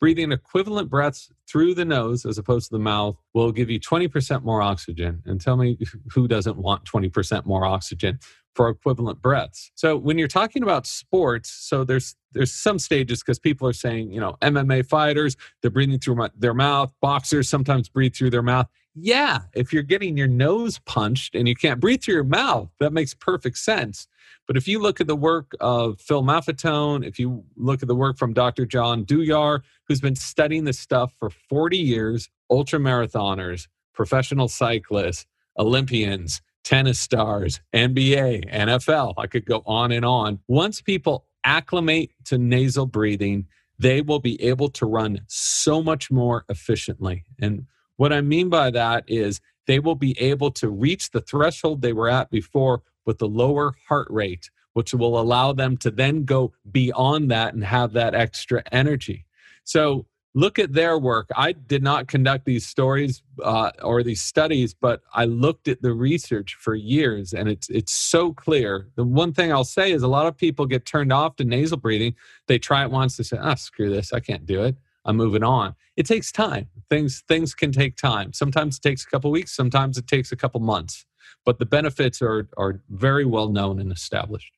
breathing 0.01 0.33
equivalent 0.33 0.89
breaths 0.89 1.31
through 1.47 1.75
the 1.75 1.85
nose 1.85 2.25
as 2.25 2.39
opposed 2.39 2.69
to 2.69 2.75
the 2.75 2.83
mouth 2.83 3.17
will 3.35 3.53
give 3.53 3.69
you 3.69 3.79
20% 3.79 4.43
more 4.43 4.63
oxygen. 4.63 5.23
And 5.27 5.39
tell 5.41 5.59
me 5.59 5.79
who 6.13 6.27
doesn't 6.27 6.57
want 6.57 6.85
20% 6.85 7.45
more 7.45 7.67
oxygen 7.67 8.19
for 8.55 8.71
equivalent 8.71 9.21
breaths. 9.21 9.71
So 9.75 9.97
when 9.97 10.17
you're 10.19 10.29
talking 10.29 10.63
about 10.63 10.87
sports, 10.87 11.51
so 11.51 11.85
there's 11.85 12.17
there's 12.33 12.53
some 12.53 12.79
stages 12.79 13.21
because 13.21 13.39
people 13.39 13.67
are 13.69 13.73
saying, 13.73 14.13
you 14.13 14.21
know, 14.21 14.37
MMA 14.43 14.87
fighters, 14.87 15.37
they're 15.61 15.71
breathing 15.71 15.99
through 15.99 16.29
their 16.37 16.55
mouth, 16.55 16.93
boxers 17.01 17.49
sometimes 17.49 17.89
breathe 17.89 18.15
through 18.15 18.31
their 18.31 18.43
mouth. 18.43 18.67
Yeah, 18.95 19.43
if 19.55 19.73
you're 19.73 19.85
getting 19.85 20.17
your 20.17 20.29
nose 20.29 20.81
punched 20.81 21.35
and 21.35 21.47
you 21.47 21.55
can't 21.55 21.81
breathe 21.81 22.03
through 22.03 22.15
your 22.15 22.25
mouth, 22.25 22.71
that 22.81 22.93
makes 22.93 23.15
perfect 23.15 23.59
sense. 23.59 24.09
But 24.47 24.57
if 24.57 24.67
you 24.67 24.81
look 24.81 25.01
at 25.01 25.07
the 25.07 25.17
work 25.17 25.53
of 25.61 26.01
Phil 26.01 26.25
Maffetone, 26.25 27.07
if 27.07 27.19
you 27.19 27.45
look 27.57 27.83
at 27.83 27.89
the 27.89 27.95
work 27.95 28.19
from 28.19 28.33
Dr. 28.33 28.67
John 28.67 29.05
Douillard, 29.05 29.63
who's 29.87 30.01
been 30.01 30.17
studying 30.17 30.65
this 30.65 30.79
stuff 30.79 31.15
for 31.19 31.31
40 31.31 31.79
years, 31.79 32.29
ultra 32.51 32.81
marathoners, 32.81 33.69
professional 33.95 34.49
cyclists, 34.49 35.25
Olympians, 35.57 36.43
tennis 36.65 36.99
stars, 36.99 37.61
NBA, 37.73 38.53
NFL, 38.53 39.15
I 39.19 39.27
could 39.27 39.45
go 39.45 39.63
on 39.67 39.93
and 39.93 40.05
on. 40.05 40.41
Once 40.49 40.81
people 40.81 41.27
acclimate 41.45 42.11
to 42.25 42.39
nasal 42.39 42.87
breathing, 42.87 43.47
they 43.79 44.03
will 44.03 44.21
be 44.21 44.41
able 44.43 44.69
to 44.69 44.87
run 44.87 45.21
so 45.27 45.83
much 45.83 46.11
more 46.11 46.45
efficiently. 46.49 47.25
And 47.39 47.67
what 47.97 48.13
I 48.13 48.21
mean 48.21 48.49
by 48.49 48.71
that 48.71 49.05
is 49.07 49.41
they 49.67 49.79
will 49.79 49.95
be 49.95 50.19
able 50.21 50.51
to 50.53 50.69
reach 50.69 51.11
the 51.11 51.21
threshold 51.21 51.81
they 51.81 51.93
were 51.93 52.09
at 52.09 52.31
before 52.31 52.83
with 53.07 53.21
a 53.23 53.27
lower 53.27 53.75
heart 53.89 54.09
rate, 54.11 54.51
which 54.73 54.93
will 54.93 55.19
allow 55.19 55.53
them 55.53 55.77
to 55.79 55.91
then 55.91 56.25
go 56.25 56.53
beyond 56.71 57.31
that 57.31 57.55
and 57.55 57.65
have 57.65 57.93
that 57.93 58.15
extra 58.15 58.63
energy. 58.71 59.25
So 59.65 60.07
look 60.35 60.59
at 60.59 60.73
their 60.73 60.99
work. 60.99 61.29
I 61.37 61.53
did 61.53 61.83
not 61.83 62.09
conduct 62.09 62.45
these 62.45 62.67
stories 62.67 63.23
uh, 63.43 63.71
or 63.83 64.03
these 64.03 64.23
studies, 64.23 64.75
but 64.75 65.03
I 65.15 65.25
looked 65.25 65.69
at 65.69 65.83
the 65.83 65.93
research 65.93 66.57
for 66.59 66.75
years, 66.75 67.33
and 67.33 67.49
it's 67.49 67.69
it's 67.69 67.93
so 67.93 68.33
clear. 68.33 68.89
The 68.97 69.05
one 69.05 69.33
thing 69.33 69.53
I'll 69.53 69.65
say 69.65 69.93
is 69.93 70.03
a 70.03 70.09
lot 70.09 70.27
of 70.27 70.37
people 70.37 70.67
get 70.67 70.87
turned 70.87 71.13
off 71.13 71.37
to 71.37 71.45
nasal 71.45 71.79
breathing. 71.79 72.15
They 72.47 72.59
try 72.59 72.85
it 72.85 72.91
once, 72.91 73.17
they 73.17 73.25
say, 73.25 73.39
"Ah, 73.41 73.53
oh, 73.53 73.55
screw 73.57 73.91
this, 73.91 74.13
I 74.13 74.21
can't 74.21 74.47
do 74.47 74.63
it." 74.63 74.77
I'm 75.05 75.17
moving 75.17 75.43
on. 75.43 75.75
It 75.97 76.07
takes 76.07 76.31
time. 76.31 76.69
Things 76.89 77.23
things 77.27 77.55
can 77.55 77.73
take 77.73 77.97
time. 77.97 78.33
Sometimes 78.33 78.77
it 78.77 78.83
takes 78.83 79.05
a 79.05 79.07
couple 79.07 79.31
weeks. 79.31 79.55
Sometimes 79.55 79.97
it 79.99 80.07
takes 80.07 80.31
a 80.33 80.37
couple 80.37 80.61
months. 80.61 81.07
But 81.45 81.59
the 81.59 81.67
benefits 81.67 82.21
are 82.23 82.49
are 82.57 82.81
very 82.91 83.25
well 83.25 83.49
known 83.49 83.81
and 83.81 83.91
established. 83.91 84.53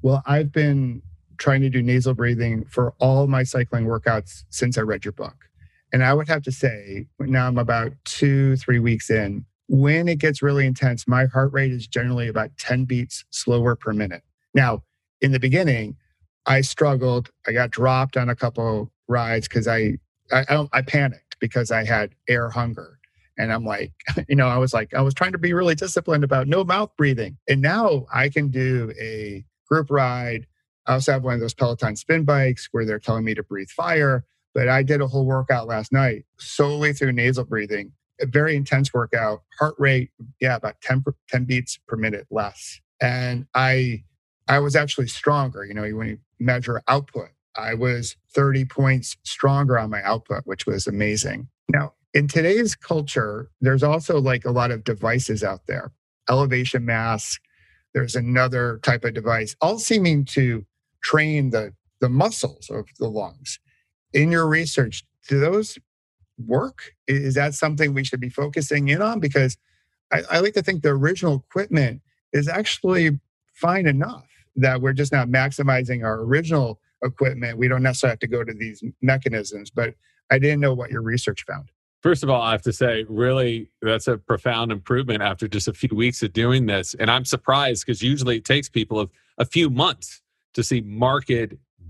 Well, 0.00 0.22
I've 0.26 0.52
been 0.52 1.02
trying 1.38 1.60
to 1.62 1.70
do 1.70 1.82
nasal 1.82 2.14
breathing 2.14 2.64
for 2.66 2.94
all 2.98 3.26
my 3.26 3.42
cycling 3.42 3.86
workouts 3.86 4.44
since 4.50 4.76
I 4.76 4.82
read 4.82 5.04
your 5.04 5.12
book. 5.12 5.48
And 5.92 6.04
I 6.04 6.12
would 6.12 6.28
have 6.28 6.42
to 6.42 6.52
say, 6.52 7.06
now 7.18 7.46
I'm 7.46 7.58
about 7.58 7.92
two, 8.04 8.56
three 8.56 8.78
weeks 8.78 9.08
in. 9.08 9.44
When 9.68 10.08
it 10.08 10.18
gets 10.18 10.42
really 10.42 10.66
intense, 10.66 11.06
my 11.08 11.26
heart 11.26 11.52
rate 11.52 11.72
is 11.72 11.86
generally 11.86 12.28
about 12.28 12.50
10 12.58 12.84
beats 12.84 13.24
slower 13.30 13.76
per 13.76 13.92
minute. 13.92 14.22
Now, 14.54 14.82
in 15.20 15.32
the 15.32 15.40
beginning, 15.40 15.96
I 16.46 16.60
struggled. 16.62 17.30
I 17.46 17.52
got 17.52 17.70
dropped 17.70 18.16
on 18.16 18.28
a 18.28 18.36
couple 18.36 18.90
rides 19.08 19.48
because 19.48 19.68
I, 19.68 19.98
I, 20.32 20.66
I 20.72 20.82
panicked 20.82 21.36
because 21.40 21.70
I 21.70 21.84
had 21.84 22.14
air 22.28 22.50
hunger. 22.50 22.98
And 23.38 23.52
I'm 23.52 23.64
like, 23.64 23.92
you 24.28 24.36
know, 24.36 24.48
I 24.48 24.58
was 24.58 24.74
like, 24.74 24.92
I 24.94 25.00
was 25.00 25.14
trying 25.14 25.32
to 25.32 25.38
be 25.38 25.52
really 25.52 25.74
disciplined 25.74 26.24
about 26.24 26.48
no 26.48 26.64
mouth 26.64 26.90
breathing. 26.96 27.36
And 27.48 27.62
now 27.62 28.06
I 28.12 28.28
can 28.28 28.48
do 28.48 28.92
a 29.00 29.44
group 29.68 29.90
ride 29.90 30.46
I 30.88 30.94
also 30.94 31.12
have 31.12 31.22
one 31.22 31.34
of 31.34 31.40
those 31.40 31.54
Peloton 31.54 31.96
spin 31.96 32.24
bikes 32.24 32.68
where 32.72 32.86
they're 32.86 32.98
telling 32.98 33.24
me 33.24 33.34
to 33.34 33.42
breathe 33.42 33.68
fire. 33.68 34.24
But 34.54 34.68
I 34.68 34.82
did 34.82 35.02
a 35.02 35.06
whole 35.06 35.26
workout 35.26 35.68
last 35.68 35.92
night 35.92 36.24
solely 36.38 36.94
through 36.94 37.12
nasal 37.12 37.44
breathing, 37.44 37.92
a 38.20 38.26
very 38.26 38.56
intense 38.56 38.92
workout, 38.92 39.42
heart 39.58 39.74
rate, 39.78 40.10
yeah, 40.40 40.56
about 40.56 40.80
10, 40.80 41.04
10 41.28 41.44
beats 41.44 41.78
per 41.86 41.96
minute 41.96 42.26
less. 42.30 42.80
And 43.00 43.46
I, 43.54 44.02
I 44.48 44.58
was 44.60 44.74
actually 44.74 45.08
stronger. 45.08 45.64
You 45.64 45.74
know, 45.74 45.82
when 45.94 46.08
you 46.08 46.18
measure 46.40 46.82
output, 46.88 47.28
I 47.54 47.74
was 47.74 48.16
30 48.34 48.64
points 48.64 49.16
stronger 49.22 49.78
on 49.78 49.90
my 49.90 50.02
output, 50.02 50.42
which 50.44 50.66
was 50.66 50.86
amazing. 50.86 51.48
Now, 51.68 51.92
in 52.14 52.28
today's 52.28 52.74
culture, 52.74 53.50
there's 53.60 53.82
also 53.82 54.18
like 54.18 54.46
a 54.46 54.50
lot 54.50 54.70
of 54.70 54.84
devices 54.84 55.44
out 55.44 55.66
there 55.66 55.92
elevation 56.30 56.84
mask. 56.84 57.40
There's 57.94 58.14
another 58.14 58.80
type 58.82 59.04
of 59.04 59.14
device, 59.14 59.56
all 59.60 59.78
seeming 59.78 60.24
to 60.26 60.66
train 61.08 61.50
the, 61.50 61.72
the 62.00 62.08
muscles 62.08 62.68
of 62.70 62.86
the 62.98 63.08
lungs. 63.08 63.58
In 64.12 64.30
your 64.30 64.46
research, 64.46 65.04
do 65.28 65.40
those 65.40 65.78
work? 66.46 66.92
Is 67.06 67.34
that 67.34 67.54
something 67.54 67.94
we 67.94 68.04
should 68.04 68.20
be 68.20 68.28
focusing 68.28 68.88
in 68.88 69.00
on? 69.00 69.18
Because 69.18 69.56
I, 70.12 70.22
I 70.30 70.40
like 70.40 70.54
to 70.54 70.62
think 70.62 70.82
the 70.82 70.90
original 70.90 71.44
equipment 71.48 72.02
is 72.32 72.46
actually 72.46 73.18
fine 73.54 73.86
enough 73.86 74.26
that 74.56 74.82
we're 74.82 74.92
just 74.92 75.12
not 75.12 75.28
maximizing 75.28 76.04
our 76.04 76.20
original 76.20 76.78
equipment. 77.02 77.56
We 77.56 77.68
don't 77.68 77.82
necessarily 77.82 78.12
have 78.12 78.18
to 78.20 78.26
go 78.26 78.44
to 78.44 78.52
these 78.52 78.82
mechanisms, 79.00 79.70
but 79.70 79.94
I 80.30 80.38
didn't 80.38 80.60
know 80.60 80.74
what 80.74 80.90
your 80.90 81.02
research 81.02 81.44
found. 81.46 81.70
First 82.02 82.22
of 82.22 82.28
all, 82.28 82.42
I 82.42 82.52
have 82.52 82.62
to 82.62 82.72
say, 82.72 83.06
really, 83.08 83.70
that's 83.80 84.08
a 84.08 84.18
profound 84.18 84.72
improvement 84.72 85.22
after 85.22 85.48
just 85.48 85.68
a 85.68 85.72
few 85.72 85.90
weeks 85.94 86.22
of 86.22 86.32
doing 86.32 86.66
this. 86.66 86.94
And 86.98 87.10
I'm 87.10 87.24
surprised 87.24 87.86
because 87.86 88.02
usually 88.02 88.36
it 88.36 88.44
takes 88.44 88.68
people 88.68 89.00
a, 89.00 89.08
a 89.38 89.44
few 89.44 89.70
months 89.70 90.22
to 90.58 90.64
see 90.64 90.80
marked 90.80 91.30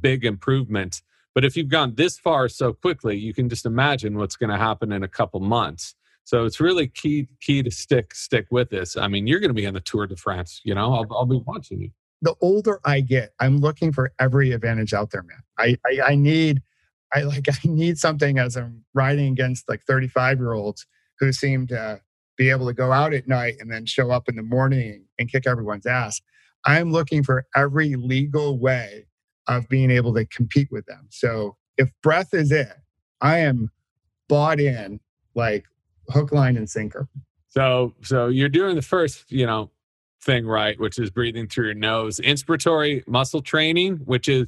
big 0.01 0.25
improvements. 0.25 1.03
But 1.35 1.45
if 1.45 1.57
you've 1.57 1.69
gone 1.69 1.95
this 1.95 2.19
far 2.19 2.49
so 2.49 2.73
quickly, 2.73 3.17
you 3.17 3.33
can 3.33 3.49
just 3.49 3.65
imagine 3.65 4.19
what's 4.19 4.37
going 4.37 4.51
to 4.51 4.59
happen 4.59 4.93
in 4.93 5.03
a 5.03 5.09
couple 5.09 5.41
months. 5.41 5.95
So 6.25 6.45
it's 6.45 6.61
really 6.61 6.87
key 6.89 7.29
key 7.41 7.63
to 7.63 7.71
stick 7.71 8.15
stick 8.15 8.47
with 8.51 8.69
this. 8.69 8.97
I 8.97 9.09
mean, 9.09 9.27
you're 9.27 9.41
going 9.41 9.49
to 9.49 9.55
be 9.55 9.67
on 9.67 9.73
the 9.73 9.81
Tour 9.81 10.07
de 10.07 10.17
France. 10.17 10.61
You 10.63 10.75
know, 10.75 10.93
I'll, 10.93 11.07
I'll 11.11 11.27
be 11.27 11.43
watching 11.47 11.81
you. 11.81 11.91
The 12.21 12.35
older 12.43 12.81
I 12.85 13.01
get, 13.01 13.33
I'm 13.41 13.59
looking 13.59 13.93
for 13.93 14.13
every 14.19 14.53
advantage 14.53 14.93
out 14.93 15.11
there, 15.11 15.23
man. 15.23 15.43
I, 15.59 15.77
I, 15.87 16.11
I 16.11 16.15
need 16.17 16.61
I 17.15 17.23
like 17.23 17.47
I 17.49 17.57
need 17.65 17.97
something 17.97 18.39
as 18.39 18.57
I'm 18.57 18.85
riding 18.93 19.33
against 19.33 19.69
like 19.69 19.83
35 19.85 20.39
year 20.39 20.53
olds 20.53 20.87
who 21.19 21.33
seem 21.33 21.67
to 21.69 22.03
be 22.37 22.51
able 22.51 22.67
to 22.67 22.75
go 22.75 22.93
out 22.93 23.15
at 23.15 23.27
night 23.27 23.57
and 23.59 23.73
then 23.73 23.87
show 23.87 24.11
up 24.11 24.29
in 24.29 24.37
the 24.37 24.43
morning 24.43 25.07
and 25.19 25.33
kick 25.33 25.47
everyone's 25.47 25.87
ass. 25.87 26.21
I'm 26.69 26.93
looking 26.93 27.25
for 27.25 27.47
every 27.57 27.97
legal 27.97 28.59
way 28.59 29.07
of 29.47 29.67
being 29.71 29.91
able 29.91 30.13
to 30.15 30.27
compete 30.27 30.69
with 30.71 30.85
them. 30.85 31.07
So 31.09 31.57
if 31.79 31.91
breath 32.03 32.35
is 32.35 32.53
it, 32.53 32.75
I 33.23 33.39
am 33.39 33.71
bought 34.29 34.61
in 34.61 35.01
like 35.35 35.65
hook, 36.11 36.31
line, 36.31 36.59
and 36.59 36.69
sinker. 36.69 37.09
So 37.49 37.95
so 38.03 38.29
you're 38.29 38.51
doing 38.51 38.77
the 38.77 38.83
first, 38.83 39.33
you 39.33 39.47
know, 39.47 39.71
thing 40.21 40.47
right, 40.47 40.79
which 40.79 40.99
is 40.99 41.11
breathing 41.11 41.49
through 41.49 41.67
your 41.67 41.75
nose. 41.75 42.21
Inspiratory 42.21 43.07
muscle 43.09 43.41
training, 43.41 43.97
which 44.05 44.29
is 44.29 44.47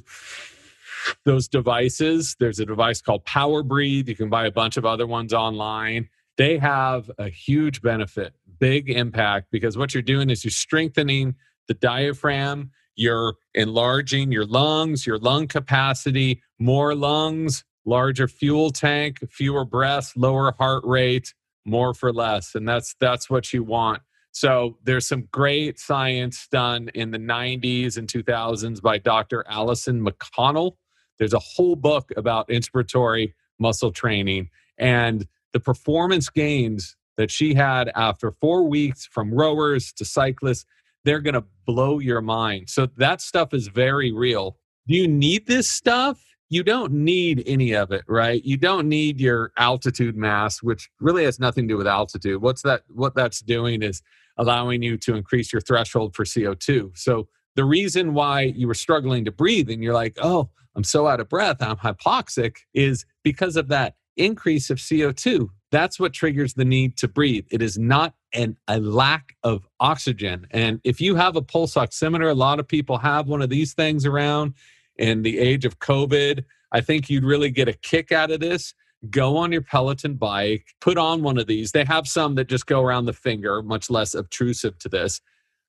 those 1.25 1.47
devices. 1.47 2.35
There's 2.39 2.59
a 2.59 2.65
device 2.67 3.01
called 3.01 3.25
Power 3.25 3.63
Breathe. 3.63 4.07
You 4.07 4.15
can 4.15 4.29
buy 4.29 4.45
a 4.45 4.51
bunch 4.51 4.77
of 4.77 4.85
other 4.85 5.07
ones 5.07 5.33
online. 5.33 6.07
They 6.37 6.59
have 6.59 7.09
a 7.17 7.29
huge 7.29 7.81
benefit, 7.81 8.33
big 8.59 8.91
impact, 8.91 9.47
because 9.51 9.75
what 9.75 9.95
you're 9.95 10.03
doing 10.03 10.29
is 10.29 10.43
you're 10.43 10.51
strengthening 10.51 11.35
the 11.71 11.75
diaphragm, 11.75 12.69
you're 12.97 13.35
enlarging 13.53 14.29
your 14.29 14.45
lungs, 14.45 15.07
your 15.07 15.17
lung 15.17 15.47
capacity, 15.47 16.41
more 16.59 16.93
lungs, 16.93 17.63
larger 17.85 18.27
fuel 18.27 18.71
tank, 18.71 19.19
fewer 19.29 19.63
breaths, 19.63 20.11
lower 20.17 20.53
heart 20.59 20.83
rate, 20.85 21.33
more 21.65 21.93
for 21.93 22.11
less. 22.11 22.55
And 22.55 22.67
that's 22.67 22.93
that's 22.99 23.29
what 23.29 23.53
you 23.53 23.63
want. 23.63 24.01
So 24.33 24.77
there's 24.83 25.07
some 25.07 25.29
great 25.31 25.79
science 25.79 26.45
done 26.51 26.89
in 26.93 27.11
the 27.11 27.17
90s 27.17 27.97
and 27.97 28.07
2000s 28.07 28.81
by 28.81 28.97
Dr. 28.97 29.45
Alison 29.47 30.05
McConnell. 30.05 30.73
There's 31.19 31.33
a 31.33 31.39
whole 31.39 31.77
book 31.77 32.11
about 32.17 32.49
inspiratory 32.49 33.33
muscle 33.59 33.91
training 33.91 34.49
and 34.77 35.25
the 35.53 35.59
performance 35.61 36.29
gains 36.29 36.97
that 37.15 37.31
she 37.31 37.53
had 37.53 37.91
after 37.95 38.31
four 38.41 38.67
weeks 38.67 39.05
from 39.05 39.33
rowers 39.33 39.93
to 39.93 40.03
cyclists 40.03 40.65
they're 41.03 41.19
going 41.19 41.33
to 41.33 41.43
blow 41.65 41.99
your 41.99 42.21
mind. 42.21 42.69
So 42.69 42.87
that 42.97 43.21
stuff 43.21 43.53
is 43.53 43.67
very 43.67 44.11
real. 44.11 44.57
Do 44.87 44.95
you 44.95 45.07
need 45.07 45.47
this 45.47 45.69
stuff? 45.69 46.23
You 46.49 46.63
don't 46.63 46.91
need 46.91 47.43
any 47.45 47.73
of 47.73 47.91
it, 47.91 48.03
right? 48.07 48.43
You 48.43 48.57
don't 48.57 48.89
need 48.89 49.21
your 49.21 49.53
altitude 49.57 50.17
mask, 50.17 50.63
which 50.63 50.89
really 50.99 51.23
has 51.23 51.39
nothing 51.39 51.67
to 51.67 51.73
do 51.73 51.77
with 51.77 51.87
altitude. 51.87 52.41
What's 52.41 52.61
that? 52.63 52.83
What 52.89 53.15
that's 53.15 53.39
doing 53.39 53.81
is 53.81 54.01
allowing 54.37 54.81
you 54.81 54.97
to 54.97 55.15
increase 55.15 55.53
your 55.53 55.61
threshold 55.61 56.15
for 56.15 56.25
CO2. 56.25 56.97
So 56.97 57.29
the 57.55 57.63
reason 57.63 58.13
why 58.13 58.41
you 58.41 58.67
were 58.67 58.73
struggling 58.73 59.25
to 59.25 59.31
breathe 59.31 59.69
and 59.69 59.83
you're 59.83 59.93
like, 59.93 60.17
oh, 60.21 60.49
I'm 60.75 60.83
so 60.83 61.07
out 61.07 61.19
of 61.19 61.29
breath, 61.29 61.61
I'm 61.61 61.77
hypoxic, 61.77 62.57
is 62.73 63.05
because 63.23 63.55
of 63.55 63.67
that 63.69 63.95
increase 64.17 64.69
of 64.69 64.77
CO2. 64.77 65.49
That's 65.71 65.99
what 65.99 66.13
triggers 66.13 66.53
the 66.53 66.65
need 66.65 66.97
to 66.97 67.07
breathe. 67.07 67.45
It 67.49 67.61
is 67.61 67.77
not 67.77 68.13
an, 68.33 68.57
a 68.67 68.79
lack 68.79 69.35
of 69.43 69.67
oxygen. 69.79 70.47
And 70.51 70.81
if 70.83 70.99
you 70.99 71.15
have 71.15 71.35
a 71.35 71.41
pulse 71.41 71.75
oximeter, 71.75 72.29
a 72.29 72.35
lot 72.35 72.59
of 72.59 72.67
people 72.67 72.97
have 72.97 73.27
one 73.27 73.41
of 73.41 73.49
these 73.49 73.73
things 73.73 74.05
around, 74.05 74.53
in 74.97 75.23
the 75.23 75.39
age 75.39 75.65
of 75.65 75.79
COVID. 75.79 76.43
I 76.71 76.81
think 76.81 77.09
you'd 77.09 77.25
really 77.25 77.49
get 77.49 77.67
a 77.67 77.73
kick 77.73 78.11
out 78.11 78.31
of 78.31 78.39
this. 78.39 78.73
Go 79.09 79.35
on 79.35 79.51
your 79.51 79.63
Peloton 79.63 80.13
bike, 80.13 80.67
put 80.79 80.97
on 80.97 81.23
one 81.23 81.39
of 81.39 81.47
these. 81.47 81.71
They 81.71 81.83
have 81.85 82.07
some 82.07 82.35
that 82.35 82.47
just 82.47 82.67
go 82.67 82.81
around 82.81 83.05
the 83.05 83.13
finger, 83.13 83.63
much 83.63 83.89
less 83.89 84.13
obtrusive 84.13 84.77
to 84.79 84.89
this. 84.89 85.21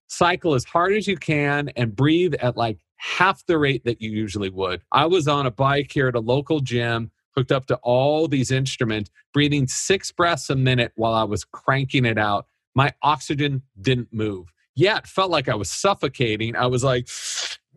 Cycle 0.08 0.54
as 0.54 0.64
hard 0.64 0.92
as 0.92 1.06
you 1.06 1.16
can 1.16 1.70
and 1.74 1.96
breathe 1.96 2.34
at 2.34 2.58
like 2.58 2.78
half 2.96 3.44
the 3.46 3.58
rate 3.58 3.84
that 3.84 4.02
you 4.02 4.10
usually 4.10 4.50
would. 4.50 4.82
I 4.92 5.06
was 5.06 5.26
on 5.26 5.46
a 5.46 5.50
bike 5.50 5.90
here 5.92 6.08
at 6.08 6.14
a 6.14 6.20
local 6.20 6.60
gym, 6.60 7.10
hooked 7.36 7.52
up 7.52 7.66
to 7.66 7.76
all 7.82 8.28
these 8.28 8.50
instruments, 8.50 9.10
breathing 9.32 9.66
six 9.66 10.12
breaths 10.12 10.50
a 10.50 10.56
minute 10.56 10.92
while 10.96 11.14
I 11.14 11.24
was 11.24 11.44
cranking 11.44 12.04
it 12.04 12.18
out. 12.18 12.46
My 12.74 12.92
oxygen 13.02 13.62
didn't 13.80 14.12
move. 14.12 14.52
Yeah, 14.74 14.98
it 14.98 15.06
felt 15.06 15.30
like 15.30 15.48
I 15.48 15.54
was 15.54 15.70
suffocating. 15.70 16.56
I 16.56 16.66
was 16.66 16.82
like, 16.82 17.08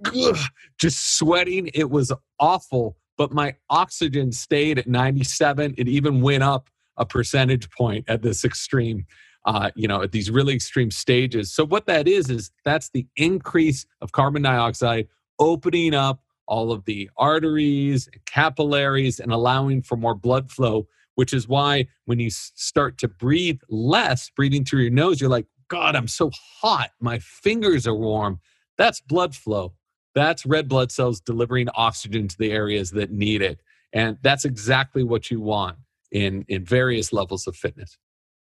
ugh, 0.05 0.37
just 0.79 1.17
sweating. 1.17 1.69
It 1.73 1.89
was 1.89 2.11
awful, 2.39 2.97
but 3.17 3.33
my 3.33 3.55
oxygen 3.69 4.31
stayed 4.31 4.79
at 4.79 4.87
97. 4.87 5.75
It 5.77 5.87
even 5.87 6.21
went 6.21 6.43
up 6.43 6.69
a 6.97 7.05
percentage 7.05 7.69
point 7.71 8.05
at 8.07 8.21
this 8.21 8.45
extreme, 8.45 9.05
uh, 9.45 9.71
you 9.75 9.87
know, 9.87 10.01
at 10.01 10.13
these 10.13 10.31
really 10.31 10.55
extreme 10.55 10.91
stages. 10.91 11.53
So, 11.53 11.65
what 11.65 11.85
that 11.87 12.07
is, 12.07 12.29
is 12.29 12.51
that's 12.63 12.89
the 12.89 13.05
increase 13.17 13.85
of 14.01 14.13
carbon 14.13 14.43
dioxide 14.43 15.07
opening 15.39 15.93
up 15.93 16.21
all 16.47 16.71
of 16.71 16.85
the 16.85 17.09
arteries, 17.17 18.09
capillaries, 18.25 19.19
and 19.19 19.31
allowing 19.31 19.81
for 19.81 19.95
more 19.95 20.15
blood 20.15 20.51
flow, 20.51 20.87
which 21.15 21.33
is 21.33 21.47
why 21.47 21.87
when 22.05 22.19
you 22.19 22.29
start 22.29 22.97
to 22.99 23.07
breathe 23.07 23.59
less, 23.69 24.29
breathing 24.29 24.65
through 24.65 24.81
your 24.81 24.91
nose, 24.91 25.19
you're 25.19 25.29
like, 25.29 25.47
God, 25.67 25.95
I'm 25.95 26.07
so 26.07 26.31
hot. 26.61 26.91
My 26.99 27.19
fingers 27.19 27.87
are 27.87 27.95
warm. 27.95 28.39
That's 28.77 29.01
blood 29.01 29.35
flow. 29.35 29.73
That's 30.13 30.45
red 30.45 30.69
blood 30.69 30.91
cells 30.91 31.19
delivering 31.19 31.67
oxygen 31.75 32.27
to 32.27 32.37
the 32.37 32.51
areas 32.51 32.91
that 32.91 33.11
need 33.11 33.41
it. 33.41 33.61
And 33.93 34.17
that's 34.21 34.45
exactly 34.45 35.03
what 35.03 35.31
you 35.31 35.41
want 35.41 35.77
in, 36.11 36.45
in 36.47 36.63
various 36.63 37.11
levels 37.11 37.47
of 37.47 37.55
fitness. 37.55 37.97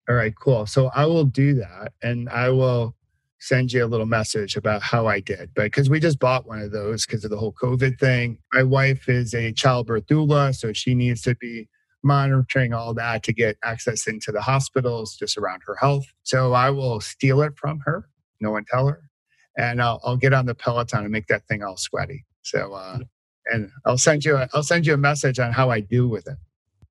All 0.08 0.14
right, 0.14 0.34
cool. 0.38 0.66
So 0.66 0.90
I 0.94 1.06
will 1.06 1.24
do 1.24 1.54
that 1.54 1.92
and 2.02 2.28
I 2.28 2.50
will 2.50 2.94
send 3.44 3.72
you 3.72 3.84
a 3.84 3.86
little 3.86 4.06
message 4.06 4.56
about 4.56 4.82
how 4.82 5.06
I 5.06 5.20
did. 5.20 5.50
But 5.54 5.64
because 5.64 5.90
we 5.90 6.00
just 6.00 6.18
bought 6.18 6.46
one 6.46 6.60
of 6.60 6.72
those 6.72 7.06
because 7.06 7.24
of 7.24 7.30
the 7.30 7.36
whole 7.36 7.52
COVID 7.52 7.98
thing. 7.98 8.38
My 8.52 8.62
wife 8.62 9.08
is 9.08 9.34
a 9.34 9.52
childbirth 9.52 10.06
doula, 10.06 10.54
so 10.54 10.72
she 10.72 10.94
needs 10.94 11.22
to 11.22 11.34
be 11.36 11.68
monitoring 12.02 12.74
all 12.74 12.94
that 12.94 13.22
to 13.24 13.32
get 13.32 13.56
access 13.64 14.06
into 14.06 14.30
the 14.30 14.42
hospitals 14.42 15.16
just 15.16 15.38
around 15.38 15.62
her 15.66 15.76
health. 15.76 16.04
So 16.22 16.52
I 16.52 16.70
will 16.70 17.00
steal 17.00 17.40
it 17.42 17.56
from 17.56 17.80
her. 17.80 18.08
No 18.40 18.50
one 18.50 18.64
tell 18.70 18.88
her 18.88 19.04
and 19.56 19.80
I'll, 19.80 20.00
I'll 20.04 20.16
get 20.16 20.32
on 20.32 20.46
the 20.46 20.54
Peloton 20.54 21.04
and 21.04 21.10
make 21.10 21.26
that 21.28 21.46
thing 21.46 21.62
all 21.62 21.76
sweaty. 21.76 22.24
So, 22.42 22.72
uh, 22.72 22.98
and 23.46 23.70
I'll 23.84 23.98
send 23.98 24.24
you 24.24 24.36
a, 24.36 24.48
I'll 24.54 24.62
send 24.62 24.86
you 24.86 24.94
a 24.94 24.98
message 24.98 25.38
on 25.38 25.52
how 25.52 25.70
I 25.70 25.80
do 25.80 26.08
with 26.08 26.26
it. 26.26 26.38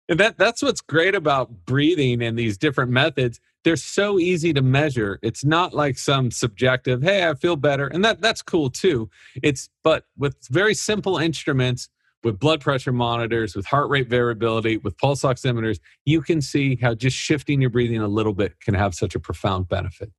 And 0.09 0.19
that 0.19 0.37
that's 0.37 0.61
what's 0.61 0.81
great 0.81 1.15
about 1.15 1.65
breathing 1.65 2.21
and 2.21 2.37
these 2.37 2.57
different 2.57 2.91
methods. 2.91 3.39
They're 3.63 3.77
so 3.77 4.19
easy 4.19 4.53
to 4.53 4.61
measure. 4.61 5.19
It's 5.21 5.45
not 5.45 5.73
like 5.73 5.97
some 5.97 6.31
subjective, 6.31 7.01
hey, 7.01 7.27
I 7.27 7.33
feel 7.33 7.55
better. 7.55 7.87
And 7.87 8.03
that 8.03 8.21
that's 8.21 8.41
cool 8.41 8.69
too. 8.69 9.09
It's 9.41 9.69
but 9.83 10.05
with 10.17 10.35
very 10.49 10.73
simple 10.73 11.17
instruments, 11.17 11.89
with 12.23 12.39
blood 12.39 12.61
pressure 12.61 12.91
monitors, 12.91 13.55
with 13.55 13.65
heart 13.65 13.89
rate 13.89 14.07
variability, 14.07 14.77
with 14.77 14.97
pulse 14.97 15.23
oximeters, 15.23 15.79
you 16.05 16.21
can 16.21 16.41
see 16.41 16.75
how 16.75 16.93
just 16.93 17.17
shifting 17.17 17.61
your 17.61 17.69
breathing 17.69 18.01
a 18.01 18.07
little 18.07 18.33
bit 18.33 18.59
can 18.61 18.73
have 18.73 18.95
such 18.95 19.15
a 19.15 19.19
profound 19.19 19.67
benefit. 19.67 20.11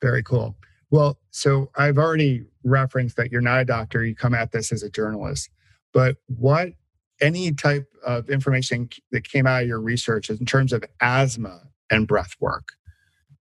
Very 0.00 0.22
cool. 0.22 0.56
Well, 0.90 1.18
so 1.30 1.70
I've 1.76 1.98
already 1.98 2.46
referenced 2.64 3.16
that 3.16 3.30
you're 3.30 3.40
not 3.40 3.60
a 3.60 3.64
doctor, 3.64 4.04
you 4.04 4.14
come 4.14 4.34
at 4.34 4.52
this 4.52 4.72
as 4.72 4.82
a 4.82 4.90
journalist. 4.90 5.50
But 5.92 6.16
what 6.26 6.70
any 7.20 7.52
type 7.52 7.86
of 8.06 8.30
information 8.30 8.88
that 9.10 9.28
came 9.28 9.46
out 9.46 9.62
of 9.62 9.68
your 9.68 9.80
research 9.80 10.30
in 10.30 10.44
terms 10.46 10.72
of 10.72 10.84
asthma 11.00 11.62
and 11.90 12.06
breath 12.06 12.36
work? 12.40 12.68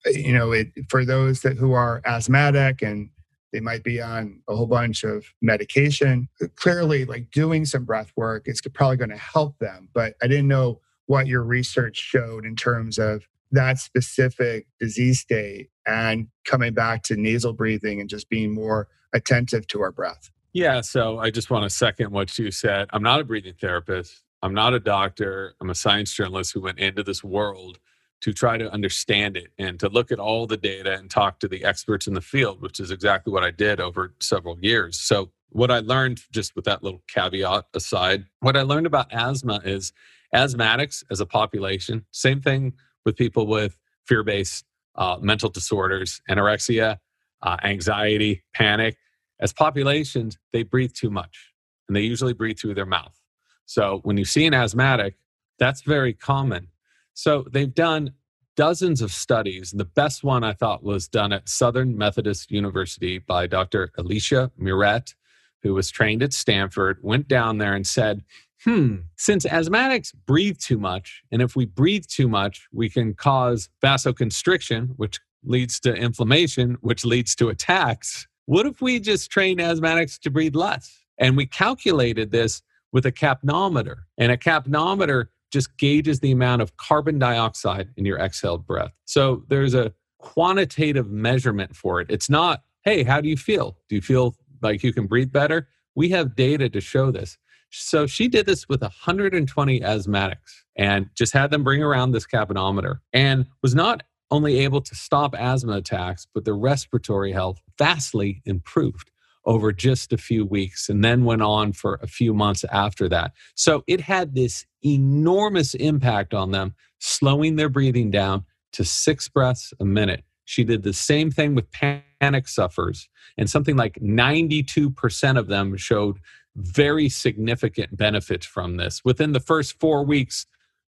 You 0.06 0.34
know, 0.34 0.52
it, 0.52 0.72
for 0.90 1.06
those 1.06 1.42
that 1.42 1.58
who 1.58 1.74
are 1.74 2.02
asthmatic 2.06 2.82
and 2.82 3.10
they 3.52 3.60
might 3.60 3.84
be 3.84 4.02
on 4.02 4.42
a 4.50 4.56
whole 4.56 4.68
bunch 4.68 5.04
of 5.04 5.26
medication, 5.42 6.28
clearly, 6.56 7.06
like 7.06 7.32
doing 7.32 7.66
some 7.66 7.86
breath 7.86 8.12
work 8.16 8.48
is 8.48 8.62
probably 8.74 8.98
going 8.98 9.10
to 9.10 9.18
help 9.18 9.58
them. 9.60 9.90
But 9.94 10.16
I 10.22 10.28
didn't 10.28 10.48
know 10.48 10.82
what 11.06 11.28
your 11.28 11.44
research 11.44 11.98
showed 11.98 12.46
in 12.46 12.56
terms 12.56 12.98
of 12.98 13.28
that 13.52 13.78
specific 13.78 14.68
disease 14.80 15.20
state 15.22 15.70
and 15.88 16.28
coming 16.44 16.74
back 16.74 17.04
to 17.04 17.16
nasal 17.16 17.54
breathing 17.54 18.02
and 18.02 18.10
just 18.10 18.30
being 18.30 18.54
more 18.54 18.88
attentive 19.14 19.68
to 19.68 19.82
our 19.82 19.92
breath. 19.92 20.32
Yeah, 20.54 20.82
so 20.82 21.20
I 21.20 21.32
just 21.32 21.50
want 21.50 21.64
to 21.64 21.70
second 21.70 22.12
what 22.12 22.38
you 22.38 22.52
said. 22.52 22.90
I'm 22.92 23.04
not 23.04 23.20
a 23.20 23.24
breathing 23.24 23.54
therapist. 23.60 24.24
I'm 24.42 24.54
not 24.54 24.74
a 24.74 24.80
doctor. 24.80 25.54
I'm 25.60 25.70
a 25.70 25.76
science 25.76 26.14
journalist 26.14 26.54
who 26.54 26.62
went 26.62 26.80
into 26.80 27.04
this 27.04 27.24
world 27.24 27.80
to 28.22 28.34
try 28.34 28.58
to 28.58 28.72
understand 28.72 29.38
it 29.38 29.52
and 29.58 29.80
to 29.80 29.90
look 29.90 30.12
at 30.12 30.20
all 30.20 30.48
the 30.48 30.58
data 30.58 30.94
and 30.94 31.10
talk 31.10 31.40
to 31.40 31.48
the 31.48 31.64
experts 31.64 32.08
in 32.08 32.14
the 32.14 32.22
field, 32.22 32.62
which 32.62 32.80
is 32.80 32.92
exactly 32.92 33.32
what 33.32 33.44
I 33.44 33.52
did 33.52 33.80
over 33.80 34.14
several 34.20 34.58
years. 34.60 35.00
So, 35.00 35.32
what 35.50 35.72
I 35.72 35.80
learned, 35.80 36.22
just 36.32 36.56
with 36.56 36.66
that 36.66 36.84
little 36.84 37.02
caveat 37.08 37.66
aside, 37.74 38.26
what 38.42 38.58
I 38.58 38.64
learned 38.64 38.88
about 38.88 39.14
asthma 39.14 39.62
is 39.64 39.94
asthmatics 40.34 41.04
as 41.10 41.22
a 41.22 41.26
population, 41.26 42.06
same 42.12 42.42
thing 42.42 42.74
with 43.06 43.16
people 43.16 43.48
with 43.48 43.78
fear 44.06 44.24
based 44.24 44.66
uh, 44.96 45.18
mental 45.22 45.50
disorders, 45.50 46.22
anorexia, 46.30 46.98
uh, 47.42 47.58
anxiety, 47.64 48.44
panic. 48.54 48.98
As 49.40 49.54
populations, 49.54 50.38
they 50.54 50.64
breathe 50.64 50.94
too 50.94 51.10
much 51.10 51.54
and 51.88 51.96
they 51.96 52.02
usually 52.02 52.34
breathe 52.34 52.58
through 52.60 52.74
their 52.74 52.86
mouth. 52.86 53.20
So 53.66 54.00
when 54.04 54.18
you 54.18 54.26
see 54.26 54.46
an 54.46 54.54
asthmatic, 54.54 55.16
that's 55.60 55.82
very 55.82 56.14
common. 56.14 56.68
So 57.16 57.46
they've 57.52 57.74
done 57.74 58.12
dozens 58.56 59.02
of 59.02 59.12
studies. 59.12 59.72
And 59.72 59.80
The 59.80 59.86
best 59.86 60.24
one 60.24 60.44
I 60.44 60.54
thought 60.54 60.84
was 60.84 61.08
done 61.08 61.34
at 61.34 61.50
Southern 61.50 61.98
Methodist 61.98 62.52
University 62.52 63.18
by 63.20 63.48
Dr. 63.48 63.92
Alicia 63.98 64.52
Meuret, 64.62 65.16
who 65.64 65.74
was 65.74 65.90
trained 65.90 66.22
at 66.22 66.34
Stanford, 66.34 67.00
went 67.02 67.28
down 67.28 67.58
there 67.58 67.74
and 67.74 67.88
said, 67.88 68.24
hmm, 68.64 68.98
since 69.18 69.46
asthmatics 69.46 70.14
breathe 70.26 70.58
too 70.60 70.78
much, 70.78 71.24
and 71.32 71.42
if 71.42 71.56
we 71.56 71.66
breathe 71.66 72.06
too 72.08 72.28
much, 72.28 72.68
we 72.72 72.90
can 72.90 73.14
cause 73.14 73.70
vasoconstriction, 73.84 74.90
which 74.98 75.20
leads 75.44 75.80
to 75.82 75.94
inflammation, 75.94 76.78
which 76.82 77.06
leads 77.06 77.36
to 77.36 77.50
attacks. 77.50 78.28
What 78.46 78.66
if 78.66 78.82
we 78.82 79.00
just 79.00 79.32
train 79.32 79.58
asthmatics 79.58 80.20
to 80.20 80.30
breathe 80.30 80.56
less? 80.56 81.06
And 81.18 81.38
we 81.38 81.46
calculated 81.46 82.32
this 82.32 82.62
with 82.92 83.06
a 83.06 83.12
capnometer, 83.12 84.04
and 84.18 84.32
a 84.32 84.38
capnometer 84.38 85.26
just 85.56 85.78
gauges 85.78 86.20
the 86.20 86.34
amount 86.34 86.62
of 86.62 86.76
carbon 86.76 87.18
dioxide 87.18 87.88
in 87.96 88.04
your 88.04 88.20
exhaled 88.20 88.68
breath. 88.68 88.92
So 89.06 89.46
there's 89.48 89.74
a 89.74 89.94
quantitative 90.20 91.10
measurement 91.10 91.78
for 91.78 92.02
it. 92.02 92.08
It's 92.10 92.30
not, 92.30 92.64
hey, 92.84 93.04
how 93.04 93.22
do 93.22 93.30
you 93.30 93.38
feel? 93.38 93.78
Do 93.88 93.96
you 93.96 94.02
feel 94.02 94.36
like 94.62 94.84
you 94.84 94.92
can 94.92 95.08
breathe 95.08 95.32
better? 95.32 95.70
We 95.96 96.10
have 96.10 96.36
data 96.36 96.68
to 96.68 96.82
show 96.82 97.10
this. 97.10 97.38
So 97.70 98.06
she 98.06 98.28
did 98.28 98.46
this 98.46 98.68
with 98.68 98.82
120 98.82 99.80
asthmatics 99.80 100.64
and 100.76 101.10
just 101.16 101.32
had 101.32 101.52
them 101.52 101.64
bring 101.64 101.82
around 101.82 102.12
this 102.12 102.28
capnometer 102.28 103.00
and 103.14 103.46
was 103.64 103.74
not 103.74 104.04
only 104.32 104.60
able 104.60 104.82
to 104.82 104.94
stop 104.94 105.34
asthma 105.36 105.78
attacks, 105.78 106.28
but 106.34 106.44
their 106.44 106.58
respiratory 106.58 107.32
health 107.32 107.62
vastly 107.78 108.42
improved 108.44 109.10
over 109.46 109.72
just 109.72 110.12
a 110.12 110.18
few 110.18 110.46
weeks 110.46 110.90
and 110.90 111.04
then 111.04 111.24
went 111.24 111.42
on 111.42 111.72
for 111.72 111.98
a 112.02 112.08
few 112.08 112.34
months 112.34 112.66
after 112.72 113.08
that. 113.08 113.32
So 113.56 113.84
it 113.88 114.02
had 114.02 114.36
this 114.36 114.66
enormous 114.86 115.74
impact 115.74 116.34
on 116.34 116.52
them, 116.52 116.76
slowing 117.00 117.56
their 117.56 117.70
breathing 117.70 118.12
down 118.12 118.46
to 118.74 118.84
six 118.84 119.28
breaths 119.28 119.74
a 119.80 119.86
minute. 119.86 120.24
She 120.46 120.64
did 120.64 120.84
the 120.84 120.94
same 120.94 121.32
thing 121.32 121.56
with 121.56 121.72
panic 121.72 122.48
sufferers, 122.48 123.10
and 123.38 123.50
something 123.50 123.76
like 123.76 123.96
92% 123.96 125.40
of 125.40 125.48
them 125.48 125.76
showed 125.76 126.20
very 126.56 127.10
significant 127.10 127.98
benefits 127.98 128.46
from 128.46 128.78
this. 128.78 129.04
Within 129.04 129.34
the 129.34 129.40
first 129.40 129.80
four 129.80 130.06
weeks, 130.06 130.46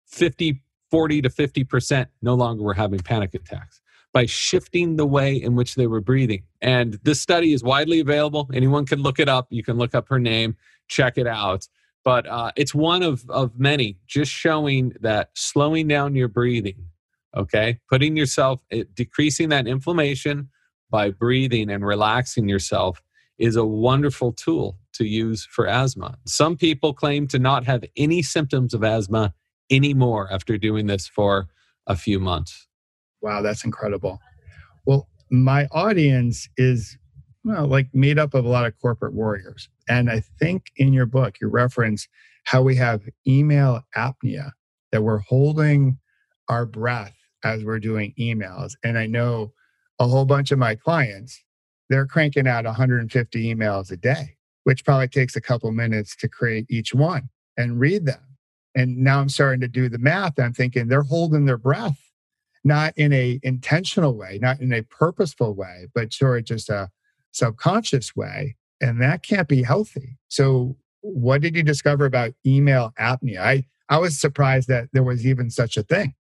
50, 0.07 0.63
40 0.91 1.23
to 1.23 1.29
50% 1.29 2.07
no 2.23 2.35
longer 2.35 2.63
were 2.63 2.75
having 2.75 3.01
panic 3.01 3.35
attacks 3.35 3.81
by 4.13 4.27
shifting 4.27 4.97
the 4.97 5.07
way 5.07 5.37
in 5.37 5.57
which 5.57 5.75
they 5.75 5.87
were 5.87 6.01
breathing. 6.01 6.43
And 6.63 6.95
this 7.03 7.21
study 7.21 7.53
is 7.53 7.63
widely 7.63 8.01
available. 8.01 8.49
Anyone 8.55 8.87
can 8.87 9.03
look 9.03 9.19
it 9.19 9.29
up. 9.29 9.47
You 9.51 9.63
can 9.63 9.77
look 9.77 9.95
up 9.95 10.09
her 10.09 10.19
name, 10.19 10.57
check 10.89 11.19
it 11.19 11.27
out. 11.27 11.67
But 12.07 12.29
uh, 12.29 12.53
it's 12.55 12.73
one 12.73 13.03
of, 13.03 13.29
of 13.29 13.59
many 13.59 13.99
just 14.07 14.31
showing 14.31 14.93
that 15.01 15.31
slowing 15.35 15.89
down 15.89 16.15
your 16.15 16.29
breathing, 16.29 16.87
okay, 17.37 17.81
putting 17.91 18.17
yourself, 18.17 18.61
eh, 18.71 18.85
decreasing 18.95 19.49
that 19.49 19.67
inflammation 19.67 20.49
by 20.89 21.11
breathing 21.11 21.69
and 21.69 21.85
relaxing 21.85 22.49
yourself 22.49 23.03
is 23.39 23.57
a 23.57 23.65
wonderful 23.65 24.33
tool 24.33 24.79
to 24.93 25.05
use 25.05 25.49
for 25.51 25.67
asthma. 25.67 26.17
Some 26.29 26.57
people 26.57 26.95
claim 26.95 27.27
to 27.27 27.41
not 27.41 27.65
have 27.65 27.83
any 27.97 28.23
symptoms 28.23 28.73
of 28.73 28.85
asthma 28.85 29.35
anymore 29.69 30.29
after 30.31 30.57
doing 30.59 30.87
this 30.87 31.09
for 31.09 31.49
a 31.89 31.97
few 31.97 32.21
months. 32.21 32.69
Wow, 33.21 33.43
that's 33.43 33.65
incredible. 33.65 34.21
Well, 34.85 35.09
my 35.29 35.67
audience 35.73 36.49
is 36.57 36.99
well, 37.45 37.67
like 37.67 37.89
made 37.93 38.21
up 38.21 38.33
of 38.33 38.45
a 38.45 38.49
lot 38.49 38.65
of 38.65 38.79
corporate 38.81 39.13
warriors. 39.13 39.69
And 39.89 40.11
I 40.11 40.21
think 40.39 40.67
in 40.77 40.93
your 40.93 41.07
book, 41.07 41.37
you 41.41 41.49
reference 41.49 42.09
how 42.45 42.63
we 42.63 42.77
have 42.77 43.03
email 43.27 43.83
apnea, 43.97 44.51
that 44.93 45.03
we're 45.03 45.19
holding 45.19 45.99
our 46.49 46.67
breath 46.67 47.15
as 47.45 47.65
we're 47.65 47.81
doing 47.81 48.15
emails. 48.19 48.73
And 48.85 48.99
I 48.99 49.07
know 49.07 49.53
a 49.99 50.07
whole 50.07 50.25
bunch 50.25 50.51
of 50.51 50.59
my 50.59 50.75
clients, 50.75 51.43
they're 51.89 52.07
cranking 52.07 52.49
out 52.49 52.65
150 52.65 53.55
emails 53.55 53.91
a 53.91 53.97
day, 53.97 54.37
which 54.65 54.85
probably 54.85 55.09
takes 55.09 55.37
a 55.37 55.41
couple 55.41 55.71
minutes 55.73 56.17
to 56.17 56.29
create 56.29 56.67
each 56.69 56.95
one 56.95 57.29
and 57.57 57.81
read 57.81 58.07
them. 58.07 58.21
And 58.75 58.99
now 58.99 59.21
I'm 59.21 59.29
starting 59.29 59.61
to 59.63 59.69
do 59.69 59.89
the 59.89 59.99
math. 59.99 60.39
I'm 60.39 60.53
thinking 60.53 60.89
they're 60.89 61.03
holding 61.03 61.47
their 61.47 61.57
breath, 61.57 61.99
not 62.63 62.93
in 62.97 63.13
a 63.13 63.41
intentional 63.43 64.15
way, 64.17 64.39
not 64.41 64.61
in 64.61 64.73
a 64.73 64.83
purposeful 64.83 65.55
way, 65.55 65.87
but 65.95 66.13
sort 66.13 66.41
of 66.41 66.45
just 66.45 66.69
a 66.69 66.91
subconscious 67.33 68.15
way. 68.15 68.57
And 68.81 69.01
that 69.01 69.23
can't 69.23 69.49
be 69.49 69.63
healthy. 69.63 70.19
So 70.29 70.77
what 71.01 71.41
did 71.41 71.57
you 71.57 71.63
discover 71.63 72.05
about 72.05 72.33
email 72.45 72.93
apnea? 72.99 73.39
I, 73.39 73.65
I 73.89 73.99
was 73.99 74.19
surprised 74.19 74.69
that 74.69 74.89
there 74.93 75.03
was 75.03 75.27
even 75.27 75.51
such 75.51 75.77
a 75.77 75.83
thing. 75.83 76.15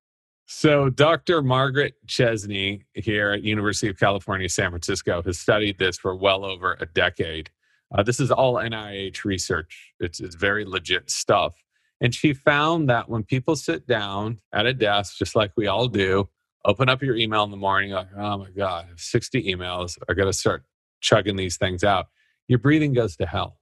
So, 0.48 0.90
Dr. 0.90 1.42
Margaret 1.42 1.94
Chesney 2.06 2.84
here 2.94 3.32
at 3.32 3.42
University 3.42 3.88
of 3.88 3.98
California, 3.98 4.48
San 4.48 4.70
Francisco, 4.70 5.20
has 5.22 5.40
studied 5.40 5.78
this 5.80 5.98
for 5.98 6.14
well 6.14 6.44
over 6.44 6.76
a 6.80 6.86
decade. 6.86 7.50
Uh, 7.92 8.04
this 8.04 8.20
is 8.20 8.30
all 8.30 8.54
NIH 8.54 9.24
research. 9.24 9.92
It's, 9.98 10.20
it's 10.20 10.36
very 10.36 10.64
legit 10.64 11.10
stuff. 11.10 11.54
And 12.00 12.14
she 12.14 12.32
found 12.32 12.88
that 12.88 13.08
when 13.08 13.24
people 13.24 13.56
sit 13.56 13.88
down 13.88 14.40
at 14.52 14.66
a 14.66 14.72
desk, 14.72 15.16
just 15.16 15.34
like 15.34 15.50
we 15.56 15.66
all 15.66 15.88
do, 15.88 16.28
open 16.64 16.88
up 16.88 17.02
your 17.02 17.16
email 17.16 17.42
in 17.42 17.50
the 17.50 17.56
morning, 17.56 17.90
like, 17.90 18.08
oh 18.16 18.38
my 18.38 18.50
God, 18.50 18.86
60 18.96 19.52
emails. 19.52 19.98
I 20.08 20.14
got 20.14 20.26
to 20.26 20.32
start 20.32 20.64
chugging 21.00 21.36
these 21.36 21.56
things 21.56 21.82
out. 21.82 22.06
Your 22.48 22.58
breathing 22.58 22.92
goes 22.92 23.16
to 23.16 23.26
hell. 23.26 23.58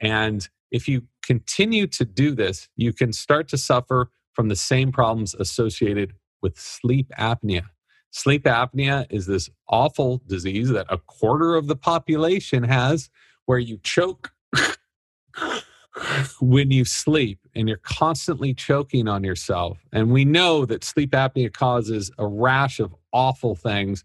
And 0.00 0.48
if 0.70 0.88
you 0.88 1.02
continue 1.22 1.86
to 1.88 2.04
do 2.04 2.34
this, 2.34 2.68
you 2.76 2.92
can 2.92 3.12
start 3.12 3.48
to 3.48 3.58
suffer 3.58 4.10
from 4.32 4.48
the 4.48 4.56
same 4.56 4.92
problems 4.92 5.34
associated 5.34 6.12
with 6.42 6.58
sleep 6.58 7.10
apnea. 7.18 7.62
Sleep 8.10 8.44
apnea 8.44 9.06
is 9.10 9.26
this 9.26 9.50
awful 9.68 10.22
disease 10.26 10.68
that 10.70 10.86
a 10.88 10.98
quarter 10.98 11.54
of 11.54 11.66
the 11.66 11.76
population 11.76 12.62
has, 12.62 13.10
where 13.46 13.58
you 13.58 13.78
choke 13.82 14.32
when 16.40 16.70
you 16.70 16.84
sleep 16.84 17.40
and 17.54 17.68
you're 17.68 17.78
constantly 17.78 18.54
choking 18.54 19.08
on 19.08 19.24
yourself. 19.24 19.78
And 19.92 20.10
we 20.10 20.24
know 20.24 20.64
that 20.66 20.84
sleep 20.84 21.12
apnea 21.12 21.52
causes 21.52 22.10
a 22.18 22.26
rash 22.26 22.80
of 22.80 22.94
awful 23.12 23.54
things 23.54 24.04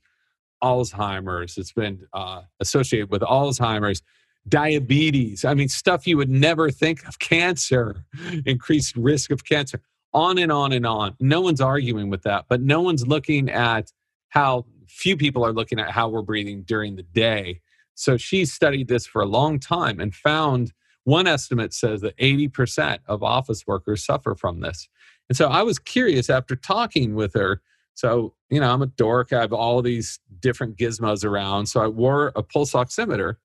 Alzheimer's, 0.64 1.58
it's 1.58 1.74
been 1.74 2.08
uh, 2.14 2.42
associated 2.60 3.10
with 3.10 3.22
Alzheimer's, 3.22 4.02
diabetes. 4.48 5.46
I 5.46 5.54
mean, 5.54 5.70
stuff 5.70 6.08
you 6.08 6.18
would 6.18 6.30
never 6.30 6.72
think 6.72 7.08
of, 7.08 7.20
cancer, 7.20 8.06
increased 8.46 8.96
risk 8.96 9.32
of 9.32 9.46
cancer, 9.46 9.82
on 10.14 10.38
and 10.38 10.52
on 10.52 10.72
and 10.72 10.86
on. 10.86 11.16
No 11.20 11.42
one's 11.42 11.62
arguing 11.62 12.10
with 12.10 12.24
that, 12.24 12.46
but 12.50 12.62
no 12.62 12.82
one's 12.82 13.08
looking 13.08 13.50
at 13.50 13.92
how 14.30 14.66
few 14.88 15.16
people 15.16 15.46
are 15.46 15.54
looking 15.54 15.80
at 15.80 15.92
how 15.92 16.10
we're 16.10 16.22
breathing 16.22 16.64
during 16.64 16.96
the 16.96 17.04
day. 17.04 17.62
So 17.96 18.18
she 18.18 18.46
studied 18.46 18.88
this 18.88 19.06
for 19.06 19.22
a 19.22 19.26
long 19.26 19.60
time 19.60 20.00
and 20.00 20.14
found 20.14 20.74
one 21.04 21.28
estimate 21.28 21.74
says 21.74 22.02
that 22.02 22.18
80% 22.18 23.00
of 23.08 23.24
office 23.24 23.66
workers 23.66 24.06
suffer 24.06 24.36
from 24.36 24.60
this. 24.62 24.88
And 25.30 25.38
so 25.38 25.48
I 25.48 25.64
was 25.64 25.80
curious 25.80 26.30
after 26.30 26.56
talking 26.56 27.16
with 27.16 27.34
her. 27.34 27.62
So, 28.02 28.34
you 28.50 28.60
know, 28.60 28.74
I'm 28.74 28.82
a 28.82 28.88
dork. 28.88 29.32
I 29.32 29.42
have 29.42 29.54
all 29.54 29.84
these 29.84 30.20
different 30.40 30.76
gizmos 30.76 31.24
around. 31.24 31.68
So 31.68 31.82
I 31.82 31.88
wore 31.88 32.32
a 32.36 32.42
pulse 32.42 32.72
oximeter 32.74 33.36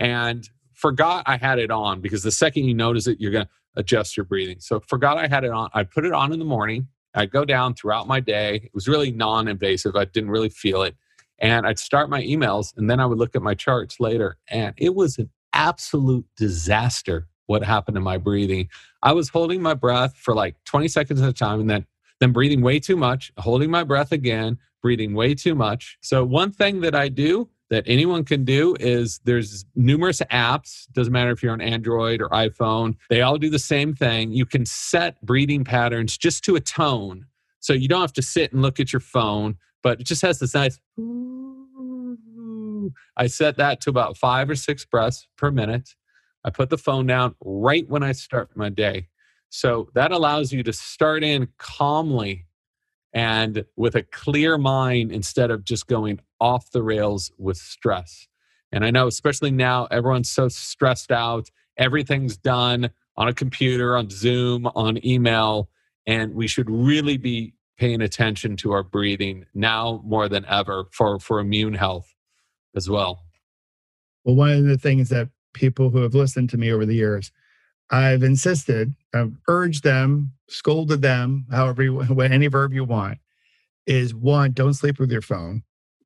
and 0.00 0.50
forgot 0.74 1.22
I 1.26 1.36
had 1.36 1.60
it 1.60 1.70
on 1.70 2.00
because 2.00 2.24
the 2.24 2.32
second 2.32 2.64
you 2.64 2.74
notice 2.74 3.06
it, 3.06 3.20
you're 3.20 3.30
going 3.30 3.44
to 3.44 3.50
adjust 3.76 4.16
your 4.16 4.24
breathing. 4.24 4.56
So 4.58 4.80
forgot 4.80 5.16
I 5.16 5.28
had 5.28 5.44
it 5.44 5.52
on. 5.52 5.70
I 5.74 5.84
put 5.84 6.04
it 6.04 6.12
on 6.12 6.32
in 6.32 6.40
the 6.40 6.44
morning. 6.44 6.88
I'd 7.14 7.30
go 7.30 7.44
down 7.44 7.74
throughout 7.74 8.08
my 8.08 8.18
day. 8.18 8.62
It 8.64 8.74
was 8.74 8.88
really 8.88 9.12
non 9.12 9.46
invasive. 9.46 9.94
I 9.94 10.06
didn't 10.06 10.32
really 10.32 10.48
feel 10.48 10.82
it. 10.82 10.96
And 11.38 11.64
I'd 11.64 11.78
start 11.78 12.10
my 12.10 12.20
emails 12.20 12.76
and 12.76 12.90
then 12.90 12.98
I 12.98 13.06
would 13.06 13.18
look 13.18 13.36
at 13.36 13.42
my 13.42 13.54
charts 13.54 14.00
later. 14.00 14.38
And 14.48 14.74
it 14.76 14.96
was 14.96 15.18
an 15.18 15.30
absolute 15.52 16.26
disaster 16.36 17.28
what 17.46 17.62
happened 17.62 17.94
to 17.94 18.00
my 18.00 18.16
breathing. 18.16 18.68
I 19.02 19.12
was 19.12 19.28
holding 19.28 19.62
my 19.62 19.74
breath 19.74 20.16
for 20.16 20.34
like 20.34 20.56
20 20.64 20.88
seconds 20.88 21.22
at 21.22 21.28
a 21.28 21.32
time 21.32 21.60
and 21.60 21.70
then 21.70 21.86
then 22.20 22.32
breathing 22.32 22.60
way 22.60 22.78
too 22.78 22.96
much, 22.96 23.32
holding 23.38 23.70
my 23.70 23.82
breath 23.82 24.12
again, 24.12 24.58
breathing 24.82 25.14
way 25.14 25.34
too 25.34 25.54
much. 25.54 25.98
So 26.00 26.24
one 26.24 26.52
thing 26.52 26.80
that 26.82 26.94
I 26.94 27.08
do 27.08 27.48
that 27.70 27.84
anyone 27.86 28.24
can 28.24 28.44
do 28.44 28.76
is 28.80 29.20
there's 29.24 29.64
numerous 29.74 30.20
apps 30.32 30.86
doesn't 30.92 31.12
matter 31.12 31.30
if 31.30 31.40
you're 31.40 31.52
on 31.52 31.60
android 31.60 32.20
or 32.20 32.28
iphone 32.30 32.96
they 33.10 33.22
all 33.22 33.38
do 33.38 33.48
the 33.48 33.60
same 33.60 33.94
thing 33.94 34.32
you 34.32 34.44
can 34.44 34.66
set 34.66 35.24
breathing 35.24 35.62
patterns 35.62 36.18
just 36.18 36.42
to 36.42 36.56
a 36.56 36.60
tone 36.60 37.26
so 37.60 37.72
you 37.72 37.86
don't 37.86 38.00
have 38.00 38.12
to 38.12 38.22
sit 38.22 38.52
and 38.52 38.60
look 38.60 38.80
at 38.80 38.92
your 38.92 38.98
phone 38.98 39.56
but 39.84 40.00
it 40.00 40.04
just 40.04 40.20
has 40.20 40.40
this 40.40 40.52
nice 40.52 40.80
I 43.16 43.26
set 43.26 43.56
that 43.58 43.80
to 43.82 43.90
about 43.90 44.16
five 44.16 44.48
or 44.48 44.54
six 44.54 44.84
breaths 44.84 45.26
per 45.36 45.50
minute. 45.50 45.90
I 46.44 46.50
put 46.50 46.70
the 46.70 46.78
phone 46.78 47.06
down 47.06 47.34
right 47.42 47.88
when 47.88 48.02
I 48.02 48.12
start 48.12 48.56
my 48.56 48.70
day. 48.70 49.09
So 49.50 49.90
that 49.94 50.12
allows 50.12 50.52
you 50.52 50.62
to 50.62 50.72
start 50.72 51.22
in 51.22 51.48
calmly 51.58 52.46
and 53.12 53.64
with 53.76 53.96
a 53.96 54.02
clear 54.02 54.56
mind 54.56 55.12
instead 55.12 55.50
of 55.50 55.64
just 55.64 55.88
going 55.88 56.20
off 56.40 56.70
the 56.70 56.82
rails 56.82 57.32
with 57.36 57.56
stress. 57.56 58.28
And 58.72 58.84
I 58.84 58.90
know, 58.90 59.08
especially 59.08 59.50
now, 59.50 59.86
everyone's 59.86 60.30
so 60.30 60.48
stressed 60.48 61.10
out. 61.10 61.50
Everything's 61.76 62.36
done 62.36 62.90
on 63.16 63.26
a 63.26 63.34
computer, 63.34 63.96
on 63.96 64.08
Zoom, 64.08 64.66
on 64.74 65.04
email. 65.04 65.68
And 66.06 66.34
we 66.34 66.46
should 66.46 66.70
really 66.70 67.16
be 67.16 67.54
paying 67.76 68.00
attention 68.00 68.56
to 68.58 68.72
our 68.72 68.84
breathing 68.84 69.46
now 69.54 70.00
more 70.04 70.28
than 70.28 70.44
ever 70.46 70.84
for, 70.92 71.18
for 71.18 71.40
immune 71.40 71.74
health 71.74 72.14
as 72.76 72.88
well. 72.88 73.24
Well, 74.24 74.36
one 74.36 74.50
of 74.50 74.64
the 74.64 74.78
things 74.78 75.08
that 75.08 75.30
people 75.54 75.90
who 75.90 76.02
have 76.02 76.14
listened 76.14 76.50
to 76.50 76.58
me 76.58 76.70
over 76.70 76.86
the 76.86 76.94
years, 76.94 77.32
I've 77.90 78.22
insisted, 78.22 78.94
I've 79.14 79.32
urged 79.48 79.82
them, 79.82 80.32
scolded 80.48 81.02
them, 81.02 81.46
however, 81.50 81.82
you, 81.82 82.00
any 82.20 82.46
verb 82.46 82.72
you 82.72 82.84
want, 82.84 83.18
is 83.86 84.14
one, 84.14 84.52
don't 84.52 84.74
sleep 84.74 84.98
with 84.98 85.10
your 85.10 85.22
phone. 85.22 85.62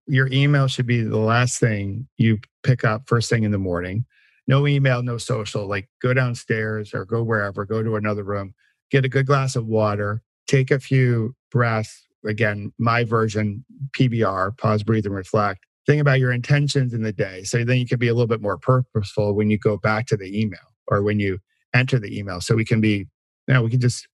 Your 0.06 0.28
email 0.32 0.66
should 0.66 0.86
be 0.86 1.02
the 1.02 1.18
last 1.18 1.58
thing 1.58 2.08
you 2.16 2.38
pick 2.62 2.84
up 2.84 3.02
first 3.06 3.30
thing 3.30 3.44
in 3.44 3.50
the 3.50 3.58
morning. 3.58 4.04
No 4.46 4.66
email, 4.66 5.02
no 5.02 5.16
social. 5.16 5.66
Like 5.66 5.88
go 6.02 6.12
downstairs 6.12 6.92
or 6.92 7.04
go 7.04 7.22
wherever, 7.22 7.64
go 7.64 7.82
to 7.82 7.96
another 7.96 8.22
room, 8.22 8.54
get 8.90 9.04
a 9.04 9.08
good 9.08 9.26
glass 9.26 9.56
of 9.56 9.66
water, 9.66 10.22
take 10.46 10.70
a 10.70 10.78
few 10.78 11.34
breaths. 11.50 12.06
Again, 12.26 12.72
my 12.78 13.04
version, 13.04 13.64
PBR, 13.92 14.56
pause, 14.56 14.82
breathe, 14.82 15.06
and 15.06 15.14
reflect 15.14 15.64
think 15.86 16.00
about 16.00 16.18
your 16.18 16.32
intentions 16.32 16.94
in 16.94 17.02
the 17.02 17.12
day. 17.12 17.42
So 17.44 17.64
then 17.64 17.78
you 17.78 17.86
can 17.86 17.98
be 17.98 18.08
a 18.08 18.14
little 18.14 18.26
bit 18.26 18.40
more 18.40 18.58
purposeful 18.58 19.34
when 19.34 19.50
you 19.50 19.58
go 19.58 19.76
back 19.76 20.06
to 20.06 20.16
the 20.16 20.40
email 20.40 20.72
or 20.88 21.02
when 21.02 21.20
you 21.20 21.38
enter 21.74 21.98
the 21.98 22.16
email. 22.16 22.40
So 22.40 22.54
we 22.54 22.64
can 22.64 22.80
be, 22.80 23.06
know, 23.48 23.62
we 23.62 23.70
can 23.70 23.80
just 23.80 24.06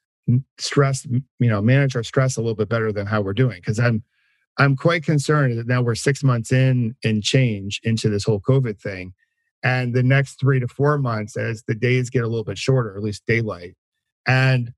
stress, 0.58 1.06
you 1.06 1.22
know, 1.40 1.60
manage 1.60 1.96
our 1.96 2.02
stress 2.02 2.36
a 2.36 2.40
little 2.40 2.54
bit 2.54 2.68
better 2.68 2.92
than 2.92 3.06
how 3.06 3.20
we're 3.20 3.32
doing. 3.32 3.60
Cause 3.62 3.78
I'm, 3.78 4.02
I'm 4.58 4.76
quite 4.76 5.04
concerned 5.04 5.58
that 5.58 5.66
now 5.66 5.82
we're 5.82 5.94
six 5.94 6.22
months 6.22 6.52
in 6.52 6.94
and 7.04 7.22
change 7.22 7.80
into 7.82 8.08
this 8.08 8.24
whole 8.24 8.40
COVID 8.40 8.80
thing. 8.80 9.14
And 9.62 9.94
the 9.94 10.02
next 10.02 10.40
three 10.40 10.60
to 10.60 10.68
four 10.68 10.98
months, 10.98 11.36
as 11.36 11.62
the 11.66 11.74
days 11.74 12.10
get 12.10 12.24
a 12.24 12.28
little 12.28 12.44
bit 12.44 12.58
shorter, 12.58 12.96
at 12.96 13.02
least 13.02 13.26
daylight, 13.26 13.74
and 14.26 14.72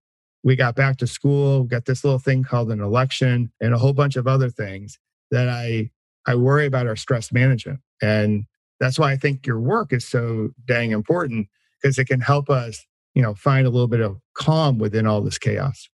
we 0.44 0.56
got 0.56 0.74
back 0.74 0.96
to 0.98 1.06
school, 1.06 1.64
got 1.64 1.84
this 1.84 2.04
little 2.04 2.18
thing 2.18 2.42
called 2.42 2.70
an 2.72 2.80
election, 2.80 3.52
and 3.60 3.74
a 3.74 3.78
whole 3.78 3.92
bunch 3.92 4.16
of 4.16 4.26
other 4.26 4.50
things 4.50 4.98
that 5.30 5.48
I 5.48 5.90
I 6.26 6.34
worry 6.36 6.66
about 6.66 6.86
our 6.86 6.96
stress 6.96 7.32
management. 7.32 7.80
And 8.00 8.44
that's 8.80 8.98
why 8.98 9.12
I 9.12 9.16
think 9.16 9.46
your 9.46 9.60
work 9.60 9.92
is 9.92 10.06
so 10.06 10.50
dang 10.66 10.90
important 10.90 11.48
because 11.82 11.98
it 11.98 12.06
can 12.06 12.20
help 12.20 12.48
us, 12.48 12.86
you 13.14 13.22
know, 13.22 13.34
find 13.34 13.66
a 13.66 13.70
little 13.70 13.88
bit 13.88 14.00
of 14.00 14.18
calm 14.34 14.78
within 14.78 15.06
all 15.06 15.20
this 15.20 15.38
chaos. 15.38 15.88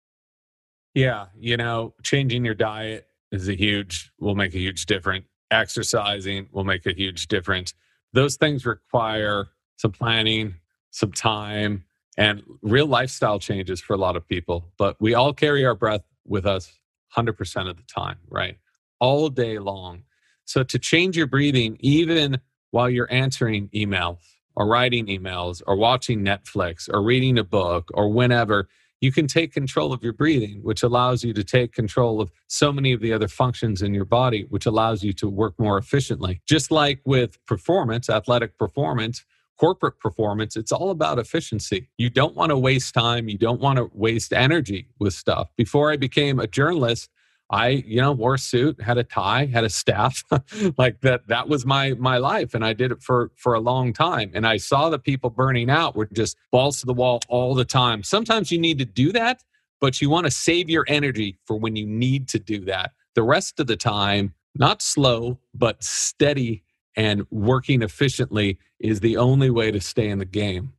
Yeah. 0.94 1.26
You 1.38 1.56
know, 1.56 1.94
changing 2.02 2.44
your 2.44 2.54
diet 2.54 3.06
is 3.30 3.48
a 3.48 3.54
huge, 3.54 4.10
will 4.18 4.34
make 4.34 4.54
a 4.54 4.58
huge 4.58 4.86
difference. 4.86 5.26
Exercising 5.50 6.48
will 6.52 6.64
make 6.64 6.86
a 6.86 6.92
huge 6.92 7.28
difference. 7.28 7.74
Those 8.12 8.36
things 8.36 8.66
require 8.66 9.48
some 9.76 9.92
planning, 9.92 10.54
some 10.90 11.12
time, 11.12 11.84
and 12.16 12.42
real 12.62 12.86
lifestyle 12.86 13.38
changes 13.38 13.80
for 13.80 13.92
a 13.92 13.98
lot 13.98 14.16
of 14.16 14.26
people. 14.26 14.72
But 14.78 14.96
we 15.00 15.14
all 15.14 15.34
carry 15.34 15.64
our 15.66 15.74
breath 15.74 16.02
with 16.26 16.46
us 16.46 16.72
100% 17.16 17.68
of 17.68 17.76
the 17.76 17.82
time, 17.82 18.16
right? 18.28 18.56
All 19.00 19.28
day 19.28 19.58
long. 19.58 20.02
So 20.46 20.62
to 20.62 20.78
change 20.78 21.16
your 21.16 21.26
breathing, 21.26 21.76
even 21.80 22.40
while 22.70 22.88
you're 22.88 23.12
answering 23.12 23.68
emails 23.74 24.18
or 24.56 24.66
writing 24.66 25.06
emails 25.06 25.62
or 25.66 25.76
watching 25.76 26.24
Netflix 26.24 26.88
or 26.92 27.02
reading 27.02 27.38
a 27.38 27.44
book 27.44 27.90
or 27.94 28.08
whenever, 28.08 28.68
you 29.00 29.12
can 29.12 29.26
take 29.26 29.52
control 29.52 29.92
of 29.92 30.02
your 30.02 30.14
breathing, 30.14 30.60
which 30.62 30.82
allows 30.82 31.22
you 31.22 31.32
to 31.34 31.44
take 31.44 31.72
control 31.72 32.20
of 32.20 32.30
so 32.48 32.72
many 32.72 32.92
of 32.92 33.00
the 33.00 33.12
other 33.12 33.28
functions 33.28 33.82
in 33.82 33.92
your 33.92 34.06
body, 34.06 34.46
which 34.48 34.66
allows 34.66 35.04
you 35.04 35.12
to 35.12 35.28
work 35.28 35.54
more 35.58 35.76
efficiently. 35.76 36.40
Just 36.46 36.70
like 36.70 37.00
with 37.04 37.44
performance, 37.46 38.08
athletic 38.08 38.56
performance, 38.58 39.24
corporate 39.58 39.98
performance, 40.00 40.56
it's 40.56 40.72
all 40.72 40.90
about 40.90 41.18
efficiency. 41.18 41.88
You 41.98 42.08
don't 42.08 42.34
want 42.34 42.50
to 42.50 42.58
waste 42.58 42.94
time. 42.94 43.28
You 43.28 43.38
don't 43.38 43.60
want 43.60 43.76
to 43.76 43.90
waste 43.92 44.32
energy 44.32 44.88
with 44.98 45.12
stuff. 45.12 45.50
Before 45.56 45.92
I 45.92 45.96
became 45.96 46.40
a 46.40 46.46
journalist, 46.46 47.10
I, 47.50 47.68
you 47.86 48.00
know, 48.00 48.12
wore 48.12 48.34
a 48.34 48.38
suit, 48.38 48.80
had 48.80 48.98
a 48.98 49.04
tie, 49.04 49.46
had 49.46 49.64
a 49.64 49.70
staff, 49.70 50.24
like 50.78 51.00
that. 51.02 51.28
That 51.28 51.48
was 51.48 51.64
my 51.64 51.92
my 51.92 52.18
life, 52.18 52.54
and 52.54 52.64
I 52.64 52.72
did 52.72 52.90
it 52.90 53.02
for 53.02 53.30
for 53.36 53.54
a 53.54 53.60
long 53.60 53.92
time. 53.92 54.32
And 54.34 54.46
I 54.46 54.56
saw 54.56 54.90
the 54.90 54.98
people 54.98 55.30
burning 55.30 55.70
out 55.70 55.94
were 55.94 56.06
just 56.06 56.36
balls 56.50 56.80
to 56.80 56.86
the 56.86 56.94
wall 56.94 57.20
all 57.28 57.54
the 57.54 57.64
time. 57.64 58.02
Sometimes 58.02 58.50
you 58.50 58.58
need 58.58 58.78
to 58.78 58.84
do 58.84 59.12
that, 59.12 59.44
but 59.80 60.00
you 60.00 60.10
want 60.10 60.26
to 60.26 60.30
save 60.30 60.68
your 60.68 60.84
energy 60.88 61.38
for 61.44 61.56
when 61.56 61.76
you 61.76 61.86
need 61.86 62.28
to 62.28 62.38
do 62.38 62.64
that. 62.64 62.92
The 63.14 63.22
rest 63.22 63.60
of 63.60 63.68
the 63.68 63.76
time, 63.76 64.34
not 64.56 64.82
slow, 64.82 65.38
but 65.54 65.82
steady 65.84 66.64
and 66.96 67.26
working 67.30 67.82
efficiently 67.82 68.58
is 68.80 69.00
the 69.00 69.16
only 69.16 69.50
way 69.50 69.70
to 69.70 69.80
stay 69.80 70.08
in 70.08 70.18
the 70.18 70.24
game. 70.24 70.72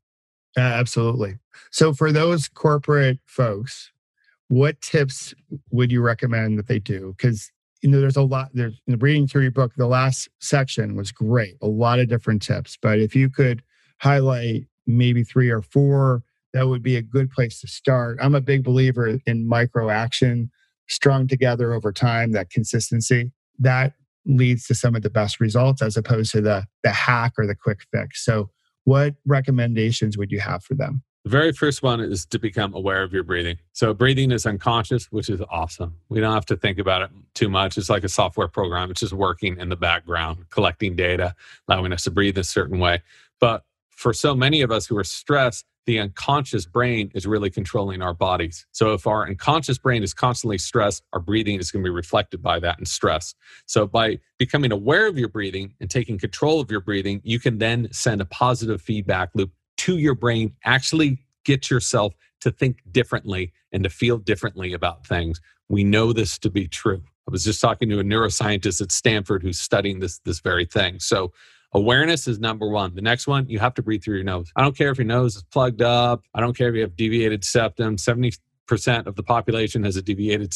absolutely. 0.58 1.38
So 1.72 1.94
for 1.94 2.12
those 2.12 2.48
corporate 2.48 3.20
folks 3.26 3.92
what 4.50 4.80
tips 4.82 5.34
would 5.72 5.92
you 5.92 6.02
recommend 6.02 6.58
that 6.58 6.68
they 6.68 6.80
do? 6.80 7.14
Because 7.18 7.52
you 7.82 7.90
know, 7.90 8.02
there's 8.02 8.18
a 8.18 8.24
lot. 8.24 8.50
There's 8.54 8.80
in 8.88 8.98
reading 8.98 9.28
through 9.28 9.44
your 9.44 9.52
book. 9.52 9.74
The 9.76 9.88
last 9.88 10.30
section 10.40 10.96
was 10.96 11.12
great. 11.12 11.56
A 11.62 11.68
lot 11.68 12.00
of 12.00 12.10
different 12.10 12.42
tips. 12.42 12.78
But 12.82 13.00
if 13.00 13.16
you 13.16 13.30
could 13.30 13.62
highlight 14.00 14.66
maybe 14.88 15.24
three 15.24 15.50
or 15.50 15.62
four, 15.62 16.24
that 16.54 16.68
would 16.68 16.82
be 16.82 16.96
a 16.96 17.02
good 17.02 17.30
place 17.30 17.62
to 17.62 17.68
start. 17.68 18.18
I'm 18.22 18.36
a 18.36 18.42
big 18.42 18.64
believer 18.64 19.20
in 19.28 19.48
micro 19.48 19.90
action, 19.90 20.50
strung 20.88 21.28
together 21.28 21.74
over 21.74 21.92
time. 21.92 22.32
That 22.32 22.50
consistency 22.50 23.32
that 23.60 23.94
leads 24.26 24.68
to 24.68 24.76
some 24.76 24.96
of 24.96 25.02
the 25.02 25.10
best 25.10 25.40
results, 25.40 25.82
as 25.82 25.98
opposed 25.98 26.32
to 26.32 26.42
the 26.42 26.66
the 26.84 26.92
hack 26.92 27.34
or 27.38 27.46
the 27.46 27.56
quick 27.56 27.80
fix. 27.92 28.24
So, 28.24 28.50
what 28.86 29.16
recommendations 29.26 30.18
would 30.18 30.32
you 30.32 30.40
have 30.40 30.64
for 30.64 30.74
them? 30.74 31.04
The 31.28 31.32
very 31.32 31.52
first 31.52 31.84
one 31.84 32.00
is 32.00 32.26
to 32.28 32.40
become 32.40 32.74
aware 32.74 33.04
of 33.04 33.12
your 33.12 33.24
breathing. 33.24 33.58
So, 33.74 33.94
breathing 33.94 34.32
is 34.32 34.46
unconscious, 34.46 35.12
which 35.12 35.30
is 35.30 35.42
awesome. 35.50 35.98
We 36.08 36.22
don't 36.22 36.34
have 36.34 36.46
to 36.46 36.56
think 36.56 36.80
about 36.80 37.02
it 37.02 37.10
too 37.34 37.50
much. 37.50 37.78
It's 37.78 37.90
like 37.90 38.06
a 38.06 38.10
software 38.10 38.48
program, 38.48 38.92
it's 38.92 39.02
just 39.02 39.12
working 39.12 39.60
in 39.60 39.68
the 39.68 39.76
background, 39.76 40.46
collecting 40.52 40.96
data, 40.96 41.36
allowing 41.68 41.92
us 41.92 42.06
to 42.06 42.12
breathe 42.12 42.38
a 42.38 42.46
certain 42.46 42.80
way. 42.80 43.02
But 43.42 43.66
for 43.90 44.14
so 44.14 44.36
many 44.36 44.62
of 44.62 44.72
us 44.72 44.86
who 44.86 44.98
are 44.98 45.04
stressed, 45.04 45.66
the 45.86 46.00
unconscious 46.00 46.66
brain 46.66 47.12
is 47.14 47.28
really 47.28 47.50
controlling 47.50 48.02
our 48.02 48.14
bodies. 48.14 48.66
So 48.72 48.94
if 48.94 49.06
our 49.06 49.28
unconscious 49.28 49.78
brain 49.78 50.04
is 50.04 50.14
constantly 50.14 50.58
stressed, 50.58 51.04
our 51.12 51.20
breathing 51.20 51.60
is 51.60 51.72
going 51.72 51.84
to 51.84 51.90
be 51.90 51.94
reflected 51.94 52.42
by 52.42 52.62
that 52.62 52.78
and 52.78 52.88
stress. 52.88 53.36
So 53.66 53.86
by 53.86 54.20
becoming 54.38 54.72
aware 54.72 55.08
of 55.08 55.18
your 55.18 55.28
breathing 55.28 55.74
and 55.82 55.90
taking 55.90 56.18
control 56.18 56.62
of 56.62 56.72
your 56.72 56.80
breathing, 56.80 57.20
you 57.26 57.38
can 57.38 57.58
then 57.58 57.90
send 57.92 58.22
a 58.22 58.26
positive 58.26 58.82
feedback 58.82 59.32
loop 59.34 59.52
to 59.88 59.98
your 59.98 60.16
brain, 60.16 60.54
actually 60.66 61.18
get 61.46 61.70
yourself 61.70 62.14
to 62.42 62.52
think 62.52 62.80
differently 62.92 63.54
and 63.72 63.86
to 63.86 63.90
feel 63.90 64.18
differently 64.18 64.74
about 64.74 65.08
things. 65.08 65.40
We 65.70 65.86
know 65.86 66.12
this 66.12 66.38
to 66.40 66.50
be 66.50 66.68
true. 66.68 67.02
I 67.26 67.32
was 67.32 67.46
just 67.46 67.62
talking 67.62 67.88
to 67.90 68.00
a 68.00 68.04
neuroscientist 68.04 68.82
at 68.82 68.92
Stanford 68.92 69.44
who's 69.44 69.58
studying 69.58 70.02
this 70.02 70.20
this 70.26 70.42
very 70.42 70.66
thing. 70.66 71.00
So 71.00 71.32
awareness 71.72 72.28
is 72.28 72.38
number 72.38 72.68
one. 72.68 72.96
The 72.96 73.02
next 73.02 73.28
one, 73.28 73.48
you 73.48 73.60
have 73.60 73.74
to 73.76 73.82
breathe 73.82 74.04
through 74.04 74.16
your 74.16 74.26
nose. 74.26 74.52
I 74.58 74.62
don't 74.62 74.78
care 74.78 74.90
if 74.90 74.98
your 74.98 75.08
nose 75.08 75.38
is 75.38 75.44
plugged 75.44 75.82
up. 75.82 76.22
I 76.36 76.42
don't 76.42 76.56
care 76.58 76.68
if 76.68 76.76
you 76.76 76.82
have 76.82 76.98
deviated 76.98 77.46
septum. 77.46 77.96
70% 77.96 78.40
of 79.06 79.16
the 79.16 79.24
population 79.24 79.86
has 79.86 79.96
a 79.96 80.02
deviated 80.02 80.54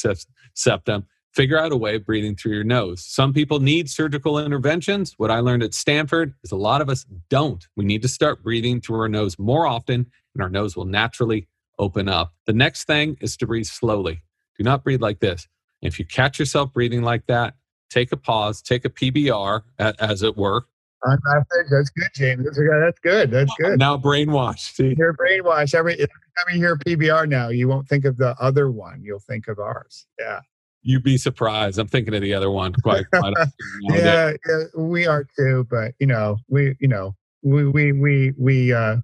septum 0.56 1.06
figure 1.34 1.58
out 1.58 1.72
a 1.72 1.78
way 1.78 1.96
of 1.96 2.06
breathing 2.06 2.36
through 2.36 2.54
your 2.54 2.64
nose. 2.64 3.04
Some 3.04 3.34
people 3.34 3.60
need 3.60 3.90
surgical 3.90 4.38
interventions. 4.38 5.14
What 5.18 5.32
I 5.32 5.40
learned 5.40 5.64
at 5.64 5.74
Stanford 5.74 6.34
is 6.44 6.52
a 6.52 6.58
lot 6.58 6.82
of 6.82 6.90
us 6.90 7.06
don't. 7.30 7.66
We 7.76 7.86
need 7.86 8.02
to 8.02 8.08
start 8.08 8.44
breathing 8.44 8.82
through 8.82 9.00
our 9.00 9.10
nose 9.10 9.40
more 9.40 9.66
often, 9.66 10.12
and 10.34 10.44
our 10.44 10.50
nose 10.50 10.76
will 10.76 10.86
naturally 10.86 11.48
open 11.80 12.10
up. 12.10 12.34
The 12.46 12.54
next 12.54 12.86
thing 12.86 13.18
is 13.22 13.38
to 13.38 13.48
breathe 13.48 13.66
slowly. 13.66 14.22
Do 14.58 14.64
not 14.64 14.84
breathe 14.84 15.02
like 15.02 15.20
this. 15.20 15.48
If 15.82 15.98
you 15.98 16.06
catch 16.06 16.38
yourself 16.38 16.74
breathing 16.74 17.02
like 17.02 17.26
that, 17.28 17.56
take 17.90 18.12
a 18.12 18.18
pause, 18.18 18.62
take 18.62 18.86
a 18.86 18.90
PBR, 18.90 19.62
as 19.80 20.22
it 20.22 20.38
were. 20.38 20.66
That's 21.04 21.90
good, 21.90 22.10
James. 22.14 22.46
That's 22.46 23.00
good. 23.00 23.32
That's 23.32 23.52
good. 23.60 23.80
now 23.80 23.98
brainwashed. 23.98 24.76
See? 24.76 24.96
You're 24.98 25.16
brainwashed. 25.16 25.74
Every, 25.74 25.94
every 25.94 26.08
time 26.08 26.54
you 26.54 26.60
hear 26.60 26.78
PBR 26.78 27.28
now, 27.28 27.50
you 27.50 27.68
won't 27.68 27.88
think 27.88 28.06
of 28.06 28.18
the 28.18 28.36
other 28.40 28.70
one. 28.70 29.02
You'll 29.04 29.20
think 29.20 29.48
of 29.48 29.58
ours. 29.58 30.06
Yeah. 30.20 30.42
You'd 30.84 31.04
be 31.04 31.18
surprised. 31.18 31.78
I'm 31.78 31.88
thinking 31.88 32.16
of 32.16 32.22
the 32.22 32.34
other 32.34 32.50
one 32.50 32.74
quite. 32.74 33.06
quite 33.14 33.34
yeah, 33.82 34.34
yeah, 34.48 34.64
we 34.76 35.06
are 35.06 35.26
too. 35.38 35.68
But 35.70 35.94
you 36.00 36.08
know, 36.08 36.38
we 36.48 36.76
you 36.80 36.88
know 36.88 37.16
we 37.44 37.68
we 37.68 37.92
we 37.92 38.34
we 38.38 38.74
uh, 38.74 38.98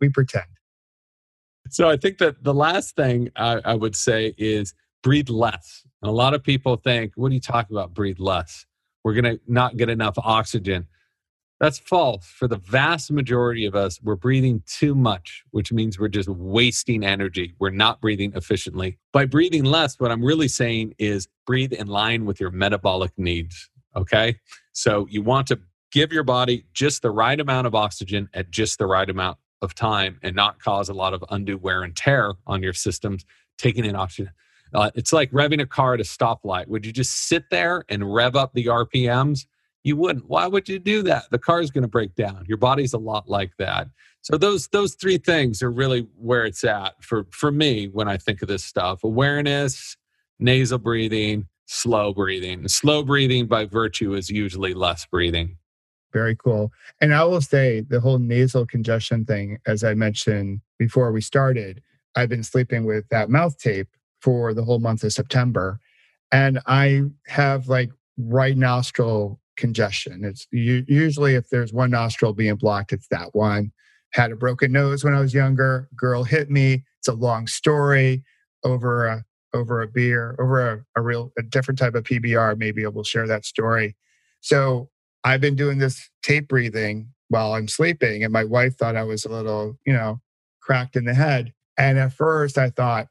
we 0.00 0.08
pretend. 0.08 0.46
So 1.68 1.88
I 1.88 1.96
think 1.96 2.18
that 2.18 2.44
the 2.44 2.54
last 2.54 2.94
thing 2.94 3.30
I, 3.34 3.60
I 3.64 3.74
would 3.74 3.96
say 3.96 4.34
is 4.38 4.72
breathe 5.02 5.28
less. 5.28 5.84
And 6.00 6.08
a 6.08 6.12
lot 6.12 6.32
of 6.32 6.44
people 6.44 6.76
think, 6.76 7.12
"What 7.16 7.32
are 7.32 7.34
you 7.34 7.40
talking 7.40 7.76
about? 7.76 7.92
Breathe 7.92 8.20
less? 8.20 8.64
We're 9.02 9.14
gonna 9.14 9.38
not 9.48 9.76
get 9.76 9.88
enough 9.88 10.14
oxygen." 10.18 10.86
That's 11.58 11.78
false. 11.78 12.26
For 12.26 12.46
the 12.46 12.58
vast 12.58 13.10
majority 13.10 13.64
of 13.64 13.74
us, 13.74 13.98
we're 14.02 14.16
breathing 14.16 14.62
too 14.66 14.94
much, 14.94 15.42
which 15.52 15.72
means 15.72 15.98
we're 15.98 16.08
just 16.08 16.28
wasting 16.28 17.02
energy. 17.02 17.54
We're 17.58 17.70
not 17.70 18.00
breathing 18.00 18.32
efficiently. 18.34 18.98
By 19.12 19.24
breathing 19.24 19.64
less, 19.64 19.98
what 19.98 20.12
I'm 20.12 20.22
really 20.22 20.48
saying 20.48 20.94
is 20.98 21.28
breathe 21.46 21.72
in 21.72 21.86
line 21.86 22.26
with 22.26 22.40
your 22.40 22.50
metabolic 22.50 23.12
needs. 23.16 23.70
Okay. 23.96 24.36
So 24.72 25.06
you 25.08 25.22
want 25.22 25.46
to 25.46 25.58
give 25.90 26.12
your 26.12 26.24
body 26.24 26.66
just 26.74 27.00
the 27.00 27.10
right 27.10 27.40
amount 27.40 27.66
of 27.66 27.74
oxygen 27.74 28.28
at 28.34 28.50
just 28.50 28.78
the 28.78 28.86
right 28.86 29.08
amount 29.08 29.38
of 29.62 29.74
time 29.74 30.18
and 30.22 30.36
not 30.36 30.62
cause 30.62 30.90
a 30.90 30.94
lot 30.94 31.14
of 31.14 31.24
undue 31.30 31.56
wear 31.56 31.82
and 31.82 31.96
tear 31.96 32.34
on 32.46 32.62
your 32.62 32.74
systems, 32.74 33.24
taking 33.56 33.86
in 33.86 33.96
oxygen. 33.96 34.32
Uh, 34.74 34.90
it's 34.94 35.12
like 35.12 35.30
revving 35.30 35.62
a 35.62 35.66
car 35.66 35.94
at 35.94 36.00
a 36.00 36.02
stoplight. 36.02 36.66
Would 36.68 36.84
you 36.84 36.92
just 36.92 37.28
sit 37.28 37.44
there 37.50 37.84
and 37.88 38.12
rev 38.14 38.36
up 38.36 38.52
the 38.52 38.66
RPMs? 38.66 39.46
You 39.86 39.96
wouldn't. 39.96 40.28
Why 40.28 40.48
would 40.48 40.68
you 40.68 40.80
do 40.80 41.02
that? 41.04 41.30
The 41.30 41.38
car 41.38 41.60
is 41.60 41.70
going 41.70 41.82
to 41.82 41.88
break 41.88 42.16
down. 42.16 42.44
Your 42.48 42.58
body's 42.58 42.92
a 42.92 42.98
lot 42.98 43.28
like 43.28 43.52
that. 43.58 43.86
So 44.20 44.36
those 44.36 44.66
those 44.68 44.96
three 44.96 45.16
things 45.16 45.62
are 45.62 45.70
really 45.70 46.08
where 46.18 46.44
it's 46.44 46.64
at 46.64 47.02
for 47.04 47.26
for 47.30 47.52
me 47.52 47.86
when 47.86 48.08
i 48.08 48.16
think 48.16 48.42
of 48.42 48.48
this 48.48 48.64
stuff. 48.64 49.04
Awareness 49.04 49.96
nasal 50.40 50.78
breathing 50.78 51.46
slow 51.68 52.12
breathing. 52.12 52.66
Slow 52.68 53.02
breathing 53.02 53.46
by 53.46 53.64
virtue 53.64 54.14
is 54.14 54.30
usually 54.30 54.74
less 54.74 55.04
breathing. 55.06 55.56
Very 56.12 56.34
cool. 56.34 56.72
And 57.00 57.14
i 57.14 57.22
will 57.22 57.40
say 57.40 57.80
the 57.80 58.00
whole 58.00 58.18
nasal 58.18 58.66
congestion 58.66 59.24
thing 59.24 59.58
as 59.66 59.84
i 59.84 59.94
mentioned 59.94 60.62
before 60.80 61.12
we 61.12 61.20
started 61.20 61.80
i've 62.16 62.28
been 62.28 62.42
sleeping 62.42 62.86
with 62.86 63.08
that 63.10 63.30
mouth 63.30 63.56
tape 63.58 63.88
for 64.20 64.52
the 64.52 64.64
whole 64.64 64.80
month 64.80 65.04
of 65.04 65.12
september. 65.12 65.78
And 66.32 66.58
i 66.66 67.02
have 67.28 67.68
like 67.68 67.92
right 68.18 68.56
nostril 68.56 69.38
congestion. 69.56 70.24
It's 70.24 70.46
usually 70.50 71.34
if 71.34 71.48
there's 71.50 71.72
one 71.72 71.90
nostril 71.90 72.32
being 72.32 72.56
blocked, 72.56 72.92
it's 72.92 73.08
that 73.08 73.34
one. 73.34 73.72
Had 74.12 74.32
a 74.32 74.36
broken 74.36 74.72
nose 74.72 75.04
when 75.04 75.14
I 75.14 75.20
was 75.20 75.34
younger. 75.34 75.88
Girl 75.96 76.22
hit 76.24 76.50
me. 76.50 76.84
It's 76.98 77.08
a 77.08 77.12
long 77.12 77.46
story 77.46 78.22
over 78.64 79.06
a 79.06 79.24
over 79.52 79.82
a 79.82 79.88
beer, 79.88 80.36
over 80.38 80.72
a, 80.72 80.84
a 80.96 81.02
real 81.02 81.32
a 81.38 81.42
different 81.42 81.78
type 81.78 81.94
of 81.94 82.04
PBR. 82.04 82.58
Maybe 82.58 82.84
I 82.84 82.88
will 82.88 83.04
share 83.04 83.26
that 83.26 83.44
story. 83.44 83.96
So 84.40 84.90
I've 85.24 85.40
been 85.40 85.56
doing 85.56 85.78
this 85.78 86.10
tape 86.22 86.48
breathing 86.48 87.08
while 87.28 87.54
I'm 87.54 87.68
sleeping, 87.68 88.22
and 88.22 88.32
my 88.32 88.44
wife 88.44 88.76
thought 88.76 88.96
I 88.96 89.04
was 89.04 89.24
a 89.24 89.28
little, 89.28 89.76
you 89.84 89.92
know, 89.92 90.20
cracked 90.60 90.96
in 90.96 91.04
the 91.04 91.14
head. 91.14 91.52
And 91.78 91.98
at 91.98 92.12
first, 92.12 92.58
I 92.58 92.70
thought 92.70 93.08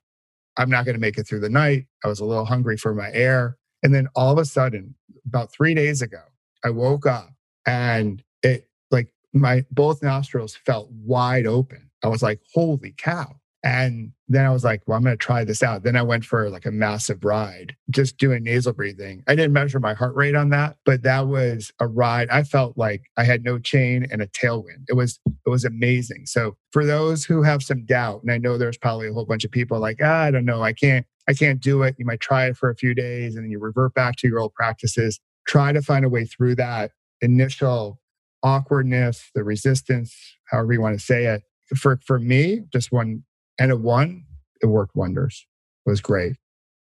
I'm 0.57 0.69
not 0.69 0.85
going 0.85 0.95
to 0.95 1.01
make 1.01 1.17
it 1.17 1.27
through 1.27 1.41
the 1.41 1.49
night. 1.49 1.87
I 2.03 2.07
was 2.07 2.19
a 2.19 2.25
little 2.25 2.45
hungry 2.45 2.77
for 2.77 2.93
my 2.93 3.11
air. 3.11 3.57
And 3.83 3.93
then 3.93 4.07
all 4.15 4.31
of 4.31 4.37
a 4.37 4.45
sudden, 4.45 4.95
about 5.25 5.51
three 5.51 5.73
days 5.73 6.01
ago, 6.01 6.21
I 6.65 6.71
woke 6.71 7.05
up 7.05 7.29
and 7.65 8.23
it 8.41 8.67
like 8.89 9.13
my 9.33 9.63
both 9.71 10.01
nostrils 10.01 10.55
felt 10.55 10.89
wide 10.91 11.45
open. 11.45 11.91
I 12.03 12.07
was 12.07 12.23
like, 12.23 12.41
holy 12.53 12.93
cow. 12.97 13.35
And 13.63 14.11
then 14.27 14.45
I 14.45 14.51
was 14.51 14.63
like, 14.63 14.83
well, 14.85 14.95
I'm 14.95 15.03
going 15.03 15.17
to 15.17 15.23
try 15.23 15.43
this 15.43 15.63
out. 15.63 15.83
Then 15.83 15.95
I 15.95 16.03
went 16.03 16.23
for 16.23 16.51
like 16.51 16.67
a 16.67 16.71
massive 16.71 17.25
ride, 17.25 17.75
just 17.89 18.17
doing 18.17 18.43
nasal 18.43 18.73
breathing. 18.73 19.23
I 19.27 19.35
didn't 19.35 19.53
measure 19.53 19.79
my 19.79 19.95
heart 19.95 20.15
rate 20.15 20.35
on 20.35 20.49
that, 20.49 20.77
but 20.85 21.01
that 21.01 21.27
was 21.27 21.71
a 21.79 21.87
ride. 21.87 22.29
I 22.29 22.43
felt 22.43 22.77
like 22.77 23.03
I 23.17 23.23
had 23.23 23.43
no 23.43 23.57
chain 23.57 24.07
and 24.11 24.21
a 24.21 24.27
tailwind. 24.27 24.85
It 24.87 24.93
was 24.93 25.19
it 25.27 25.49
was 25.49 25.65
amazing. 25.65 26.27
So 26.27 26.57
for 26.71 26.85
those 26.85 27.25
who 27.25 27.41
have 27.41 27.63
some 27.63 27.85
doubt, 27.85 28.21
and 28.21 28.31
I 28.31 28.37
know 28.37 28.57
there's 28.57 28.77
probably 28.77 29.07
a 29.07 29.13
whole 29.13 29.25
bunch 29.25 29.43
of 29.43 29.51
people 29.51 29.79
like, 29.79 29.99
ah, 30.03 30.21
I 30.21 30.31
don't 30.31 30.45
know, 30.45 30.61
I 30.61 30.73
can't, 30.73 31.05
I 31.27 31.33
can't 31.33 31.59
do 31.59 31.81
it. 31.81 31.95
You 31.97 32.05
might 32.05 32.19
try 32.19 32.45
it 32.45 32.57
for 32.57 32.69
a 32.69 32.75
few 32.75 32.93
days 32.93 33.35
and 33.35 33.45
then 33.45 33.51
you 33.51 33.57
revert 33.57 33.95
back 33.95 34.15
to 34.17 34.27
your 34.27 34.39
old 34.39 34.53
practices 34.53 35.19
try 35.45 35.71
to 35.71 35.81
find 35.81 36.05
a 36.05 36.09
way 36.09 36.25
through 36.25 36.55
that 36.55 36.91
initial 37.21 37.99
awkwardness, 38.43 39.31
the 39.33 39.43
resistance, 39.43 40.15
however 40.49 40.73
you 40.73 40.81
want 40.81 40.97
to 40.97 41.03
say 41.03 41.25
it. 41.25 41.43
For 41.75 41.99
for 42.05 42.19
me, 42.19 42.61
just 42.71 42.91
one 42.91 43.23
and 43.59 43.71
a 43.71 43.77
one, 43.77 44.25
it 44.61 44.67
worked 44.67 44.95
wonders. 44.95 45.45
It 45.85 45.89
was 45.89 46.01
great. 46.01 46.35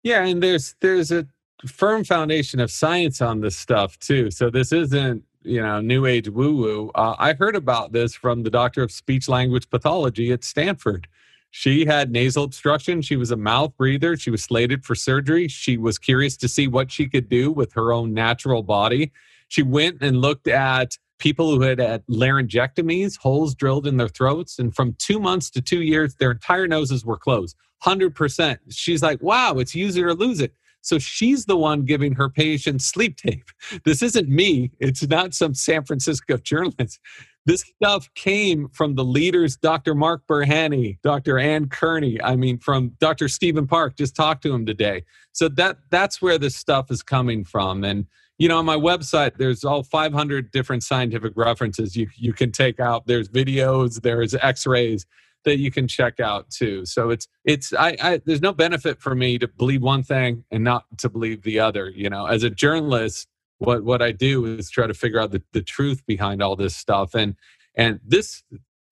Yeah, 0.05 0.25
and 0.25 0.42
there's 0.42 0.77
there's 0.81 1.11
a 1.11 1.27
firm 1.66 2.05
foundation 2.05 2.61
of 2.61 2.71
science 2.71 3.21
on 3.21 3.40
this 3.40 3.57
stuff 3.57 3.99
too. 3.99 4.31
So 4.31 4.51
this 4.51 4.73
isn't 4.73 5.25
you 5.42 5.61
know 5.61 5.81
new 5.81 6.07
age 6.07 6.29
woo 6.29 6.57
woo. 6.57 6.90
Uh, 6.94 7.16
I 7.18 7.33
heard 7.33 7.57
about 7.57 7.92
this 7.92 8.14
from 8.14 8.44
the 8.44 8.51
doctor 8.51 8.83
of 8.83 8.92
speech 8.92 9.29
language 9.29 9.68
pathology 9.68 10.33
at 10.33 10.44
Stanford. 10.44 11.09
She 11.51 11.87
had 11.87 12.11
nasal 12.11 12.45
obstruction. 12.45 13.03
She 13.03 13.17
was 13.17 13.31
a 13.31 13.37
mouth 13.37 13.77
breather. 13.77 14.17
She 14.17 14.31
was 14.31 14.45
slated 14.45 14.85
for 14.85 14.95
surgery. 14.95 15.49
She 15.49 15.77
was 15.77 15.99
curious 15.99 16.37
to 16.39 16.49
see 16.49 16.69
what 16.69 16.93
she 16.93 17.09
could 17.09 17.29
do 17.29 17.51
with 17.51 17.73
her 17.73 17.93
own 17.93 18.13
natural 18.13 18.63
body. 18.63 19.13
She 19.49 19.63
went 19.63 19.99
and 20.03 20.21
looked 20.21 20.47
at 20.47 20.99
people 21.19 21.51
who 21.51 21.63
had 21.63 21.79
had 21.79 22.07
laryngectomies, 22.07 23.19
holes 23.19 23.55
drilled 23.55 23.87
in 23.87 23.97
their 23.97 24.09
throats, 24.09 24.59
and 24.59 24.75
from 24.75 24.95
two 24.99 25.19
months 25.19 25.51
to 25.51 25.63
two 25.63 25.83
years, 25.83 26.15
their 26.17 26.31
entire 26.31 26.69
noses 26.69 27.05
were 27.05 27.17
closed. 27.17 27.57
100%. 27.85 28.59
She's 28.71 29.03
like, 29.03 29.23
wow, 29.23 29.55
it's 29.55 29.75
use 29.75 29.97
it 29.97 30.03
or 30.03 30.15
lose 30.15 30.41
it. 30.41 30.55
So 30.81 30.99
she's 30.99 31.47
the 31.47 31.57
one 31.57 31.85
giving 31.85 32.15
her 32.15 32.29
patients 32.29 32.87
sleep 32.87 33.17
tape. 33.17 33.51
This 33.85 34.03
isn't 34.03 34.29
me. 34.29 34.71
It's 34.81 35.07
not 35.07 35.35
some 35.35 35.55
San 35.55 35.85
Francisco 35.85 36.37
journalist. 36.43 37.01
This 37.49 37.65
stuff 37.83 38.13
came 38.15 38.69
from 38.75 38.95
the 38.95 39.05
leaders, 39.05 39.57
Dr. 39.57 39.95
Mark 39.95 40.21
Burhenne, 40.29 40.99
Dr. 41.03 41.39
Ann 41.39 41.71
Kearney. 41.71 42.23
I 42.23 42.37
mean, 42.37 42.59
from 42.59 42.91
Dr. 43.01 43.27
Stephen 43.27 43.67
Park. 43.67 43.97
Just 43.97 44.15
talked 44.15 44.43
to 44.43 44.53
him 44.53 44.67
today. 44.67 45.05
So 45.33 45.49
that 45.49 45.79
that's 45.89 46.21
where 46.21 46.37
this 46.37 46.55
stuff 46.55 46.91
is 46.91 47.03
coming 47.03 47.45
from. 47.45 47.85
And 47.85 48.05
you 48.37 48.49
know, 48.49 48.59
on 48.59 48.67
my 48.67 48.77
website, 48.77 49.39
there's 49.39 49.65
all 49.65 49.83
500 49.83 50.51
different 50.51 50.83
scientific 50.83 51.33
references 51.37 51.97
you 51.97 52.09
you 52.17 52.35
can 52.35 52.53
take 52.53 52.81
out. 52.81 53.07
There's 53.07 53.31
videos, 53.31 54.03
there's 54.03 54.35
X-rays 54.35 55.07
that 55.47 55.57
you 55.57 55.71
can 55.71 55.89
check 55.89 56.21
out 56.21 56.51
too. 56.51 56.85
So 56.85 57.09
it's 57.09 57.29
it's 57.47 57.73
I, 57.73 57.97
I 58.03 58.21
there's 58.27 58.43
no 58.43 58.53
benefit 58.53 59.01
for 59.01 59.15
me 59.15 59.39
to 59.39 59.49
believe 59.49 59.81
one 59.81 60.03
thing 60.03 60.45
and 60.51 60.65
not 60.65 60.85
to 60.99 61.09
believe 61.09 61.45
the 61.45 61.61
other. 61.61 61.89
You 61.89 62.11
know, 62.11 62.27
as 62.27 62.43
a 62.43 62.51
journalist, 62.51 63.27
what 63.59 63.85
what 63.85 64.03
I 64.03 64.12
do 64.12 64.44
is 64.44 64.71
try 64.71 64.87
to 64.87 64.94
figure 64.94 65.21
out 65.21 65.33
the, 65.33 65.42
the 65.53 65.62
truth 65.62 66.05
behind 66.07 66.42
all 66.42 66.57
this 66.57 66.77
stuff. 66.77 67.14
And 67.14 67.35
and 67.75 68.01
this 68.05 68.42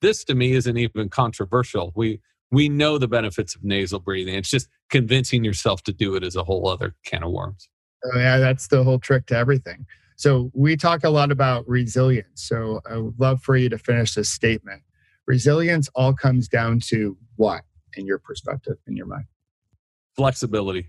this 0.02 0.24
to 0.24 0.34
me 0.34 0.52
isn't 0.52 0.76
even 0.76 1.08
controversial. 1.08 1.92
We 1.94 2.20
we 2.50 2.68
know 2.68 2.98
the 2.98 3.08
benefits 3.08 3.54
of 3.54 3.64
nasal 3.64 4.00
breathing. 4.00 4.34
It's 4.34 4.50
just 4.50 4.68
convincing 4.90 5.44
yourself 5.44 5.82
to 5.84 5.92
do 5.92 6.14
it 6.14 6.22
is 6.22 6.36
a 6.36 6.44
whole 6.44 6.68
other 6.68 6.94
can 7.04 7.22
of 7.22 7.32
worms. 7.32 7.68
Oh, 8.04 8.18
yeah, 8.18 8.38
that's 8.38 8.68
the 8.68 8.84
whole 8.84 9.00
trick 9.00 9.26
to 9.26 9.36
everything. 9.36 9.86
So 10.16 10.50
we 10.54 10.76
talk 10.76 11.02
a 11.02 11.10
lot 11.10 11.32
about 11.32 11.68
resilience. 11.68 12.42
So 12.42 12.80
I 12.88 12.98
would 12.98 13.18
love 13.18 13.42
for 13.42 13.56
you 13.56 13.68
to 13.68 13.78
finish 13.78 14.14
this 14.14 14.30
statement 14.30 14.82
resilience 15.26 15.88
all 15.94 16.14
comes 16.14 16.48
down 16.48 16.80
to 16.80 17.16
what 17.36 17.62
in 17.94 18.06
your 18.06 18.18
perspective 18.18 18.76
in 18.86 18.96
your 18.96 19.06
mind 19.06 19.24
flexibility 20.14 20.88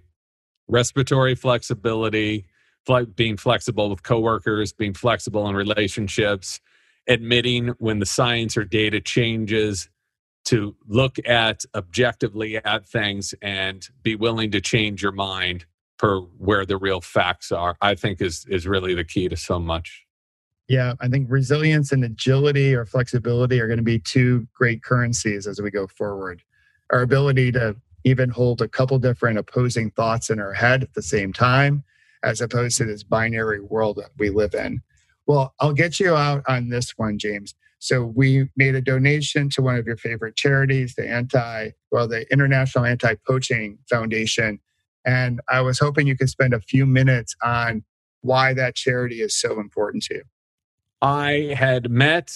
respiratory 0.67 1.35
flexibility 1.35 2.45
being 3.15 3.37
flexible 3.37 3.89
with 3.89 4.03
coworkers 4.03 4.73
being 4.73 4.93
flexible 4.93 5.47
in 5.47 5.55
relationships 5.55 6.59
admitting 7.07 7.69
when 7.79 7.99
the 7.99 8.05
science 8.05 8.57
or 8.57 8.63
data 8.63 8.99
changes 8.99 9.89
to 10.45 10.75
look 10.87 11.17
at 11.25 11.63
objectively 11.75 12.57
at 12.57 12.85
things 12.87 13.33
and 13.41 13.89
be 14.01 14.15
willing 14.15 14.51
to 14.51 14.61
change 14.61 15.01
your 15.01 15.11
mind 15.11 15.65
per 15.97 16.19
where 16.19 16.65
the 16.65 16.77
real 16.77 17.01
facts 17.01 17.51
are 17.51 17.75
i 17.81 17.95
think 17.95 18.21
is 18.21 18.45
is 18.49 18.67
really 18.67 18.93
the 18.93 19.03
key 19.03 19.27
to 19.27 19.35
so 19.35 19.59
much 19.59 20.07
yeah, 20.67 20.95
I 20.99 21.07
think 21.07 21.27
resilience 21.29 21.91
and 21.91 22.03
agility 22.03 22.75
or 22.75 22.85
flexibility 22.85 23.61
are 23.61 23.67
going 23.67 23.77
to 23.77 23.83
be 23.83 23.99
two 23.99 24.47
great 24.53 24.83
currencies 24.83 25.47
as 25.47 25.61
we 25.61 25.71
go 25.71 25.87
forward. 25.87 26.43
Our 26.91 27.01
ability 27.01 27.53
to 27.53 27.75
even 28.03 28.29
hold 28.29 28.61
a 28.61 28.67
couple 28.67 28.99
different 28.99 29.37
opposing 29.37 29.91
thoughts 29.91 30.29
in 30.29 30.39
our 30.39 30.53
head 30.53 30.83
at 30.83 30.93
the 30.93 31.01
same 31.01 31.31
time, 31.31 31.83
as 32.27 32.41
opposed 32.41 32.77
to 32.77 32.85
this 32.85 33.03
binary 33.03 33.61
world 33.61 33.95
that 33.95 34.09
we 34.17 34.29
live 34.29 34.53
in. 34.53 34.81
Well, 35.25 35.53
I'll 35.59 35.73
get 35.73 35.99
you 35.99 36.13
out 36.13 36.43
on 36.47 36.69
this 36.69 36.97
one, 36.97 37.17
James. 37.17 37.55
So 37.79 38.03
we 38.03 38.49
made 38.57 38.75
a 38.75 38.81
donation 38.81 39.49
to 39.51 39.61
one 39.61 39.75
of 39.75 39.85
your 39.85 39.97
favorite 39.97 40.35
charities, 40.35 40.95
the 40.95 41.07
anti, 41.07 41.69
well, 41.91 42.07
the 42.07 42.29
International 42.31 42.85
Anti-Poaching 42.85 43.77
Foundation. 43.89 44.59
And 45.05 45.39
I 45.47 45.61
was 45.61 45.79
hoping 45.79 46.05
you 46.05 46.17
could 46.17 46.29
spend 46.29 46.53
a 46.53 46.59
few 46.59 46.85
minutes 46.85 47.35
on 47.41 47.83
why 48.21 48.53
that 48.55 48.75
charity 48.75 49.21
is 49.21 49.39
so 49.39 49.59
important 49.59 50.03
to 50.03 50.15
you. 50.15 50.23
I 51.01 51.55
had 51.57 51.89
met 51.89 52.35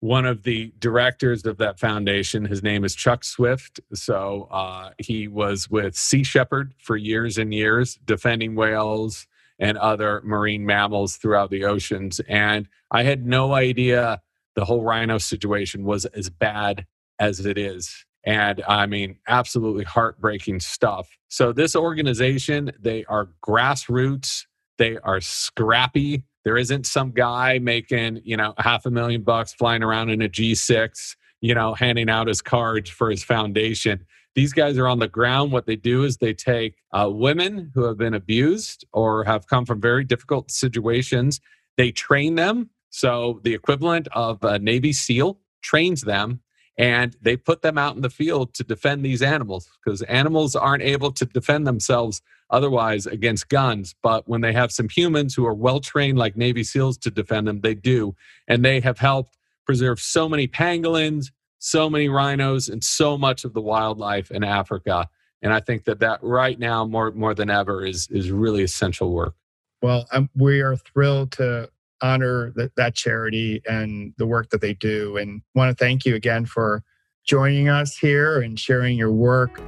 one 0.00 0.26
of 0.26 0.42
the 0.42 0.72
directors 0.78 1.46
of 1.46 1.58
that 1.58 1.80
foundation. 1.80 2.44
His 2.44 2.62
name 2.62 2.84
is 2.84 2.94
Chuck 2.94 3.24
Swift. 3.24 3.80
So 3.94 4.48
uh, 4.50 4.90
he 4.98 5.26
was 5.26 5.70
with 5.70 5.96
Sea 5.96 6.22
Shepherd 6.22 6.74
for 6.78 6.96
years 6.96 7.38
and 7.38 7.54
years, 7.54 7.98
defending 8.04 8.54
whales 8.54 9.26
and 9.62 9.78
other 9.78 10.20
marine 10.24 10.66
mammals 10.66 11.16
throughout 11.16 11.48
the 11.48 11.64
oceans. 11.64 12.20
And 12.28 12.68
I 12.90 13.04
had 13.04 13.24
no 13.24 13.54
idea 13.54 14.20
the 14.56 14.64
whole 14.64 14.82
rhino 14.82 15.18
situation 15.18 15.84
was 15.84 16.04
as 16.04 16.28
bad 16.28 16.84
as 17.20 17.46
it 17.46 17.56
is. 17.56 18.04
And 18.26 18.62
I 18.66 18.86
mean, 18.86 19.18
absolutely 19.28 19.84
heartbreaking 19.84 20.60
stuff. 20.60 21.08
So, 21.28 21.52
this 21.52 21.74
organization, 21.76 22.72
they 22.78 23.04
are 23.04 23.30
grassroots, 23.46 24.46
they 24.78 24.98
are 24.98 25.20
scrappy, 25.20 26.24
there 26.44 26.56
isn't 26.56 26.86
some 26.86 27.12
guy 27.12 27.58
making, 27.60 28.20
you 28.24 28.36
know, 28.36 28.54
half 28.58 28.84
a 28.84 28.90
million 28.90 29.22
bucks 29.22 29.54
flying 29.54 29.82
around 29.82 30.10
in 30.10 30.22
a 30.22 30.28
G6, 30.28 31.16
you 31.40 31.54
know, 31.54 31.74
handing 31.74 32.10
out 32.10 32.26
his 32.26 32.42
cards 32.42 32.90
for 32.90 33.10
his 33.10 33.22
foundation. 33.22 34.06
These 34.34 34.52
guys 34.52 34.78
are 34.78 34.88
on 34.88 34.98
the 34.98 35.08
ground. 35.08 35.52
What 35.52 35.66
they 35.66 35.76
do 35.76 36.04
is 36.04 36.16
they 36.16 36.34
take 36.34 36.76
uh, 36.92 37.08
women 37.10 37.70
who 37.74 37.84
have 37.84 37.98
been 37.98 38.14
abused 38.14 38.86
or 38.92 39.24
have 39.24 39.46
come 39.46 39.66
from 39.66 39.80
very 39.80 40.04
difficult 40.04 40.50
situations. 40.50 41.40
They 41.76 41.90
train 41.90 42.36
them. 42.36 42.70
So 42.90 43.40
the 43.44 43.54
equivalent 43.54 44.08
of 44.12 44.42
a 44.42 44.58
Navy 44.58 44.92
SEAL 44.92 45.38
trains 45.62 46.02
them 46.02 46.40
and 46.78 47.16
they 47.20 47.36
put 47.36 47.62
them 47.62 47.76
out 47.76 47.96
in 47.96 48.02
the 48.02 48.10
field 48.10 48.54
to 48.54 48.64
defend 48.64 49.04
these 49.04 49.22
animals 49.22 49.68
because 49.84 50.02
animals 50.02 50.56
aren't 50.56 50.82
able 50.82 51.12
to 51.12 51.26
defend 51.26 51.66
themselves 51.66 52.22
otherwise 52.50 53.06
against 53.06 53.48
guns 53.48 53.94
but 54.02 54.28
when 54.28 54.40
they 54.40 54.52
have 54.52 54.72
some 54.72 54.88
humans 54.88 55.34
who 55.34 55.46
are 55.46 55.54
well 55.54 55.80
trained 55.80 56.18
like 56.18 56.36
navy 56.36 56.64
seals 56.64 56.98
to 56.98 57.10
defend 57.10 57.46
them 57.46 57.60
they 57.60 57.74
do 57.74 58.14
and 58.48 58.64
they 58.64 58.80
have 58.80 58.98
helped 58.98 59.36
preserve 59.66 60.00
so 60.00 60.28
many 60.28 60.46
pangolins 60.46 61.30
so 61.64 61.88
many 61.88 62.08
rhinos 62.08 62.68
and 62.68 62.82
so 62.82 63.16
much 63.16 63.44
of 63.44 63.52
the 63.52 63.60
wildlife 63.60 64.30
in 64.30 64.42
africa 64.42 65.08
and 65.42 65.52
i 65.52 65.60
think 65.60 65.84
that 65.84 66.00
that 66.00 66.18
right 66.22 66.58
now 66.58 66.84
more 66.84 67.10
more 67.12 67.34
than 67.34 67.50
ever 67.50 67.84
is 67.84 68.08
is 68.10 68.30
really 68.30 68.62
essential 68.62 69.12
work 69.12 69.34
well 69.80 70.06
um, 70.12 70.28
we 70.34 70.60
are 70.60 70.76
thrilled 70.76 71.32
to 71.32 71.68
honor 72.02 72.52
that, 72.56 72.74
that 72.76 72.94
charity 72.94 73.62
and 73.66 74.12
the 74.18 74.26
work 74.26 74.50
that 74.50 74.60
they 74.60 74.74
do. 74.74 75.16
And 75.16 75.40
want 75.54 75.76
to 75.76 75.82
thank 75.84 76.04
you 76.04 76.14
again 76.14 76.44
for 76.44 76.82
joining 77.24 77.68
us 77.68 77.96
here 77.96 78.42
and 78.42 78.58
sharing 78.58 78.98
your 78.98 79.12
work. 79.12 79.62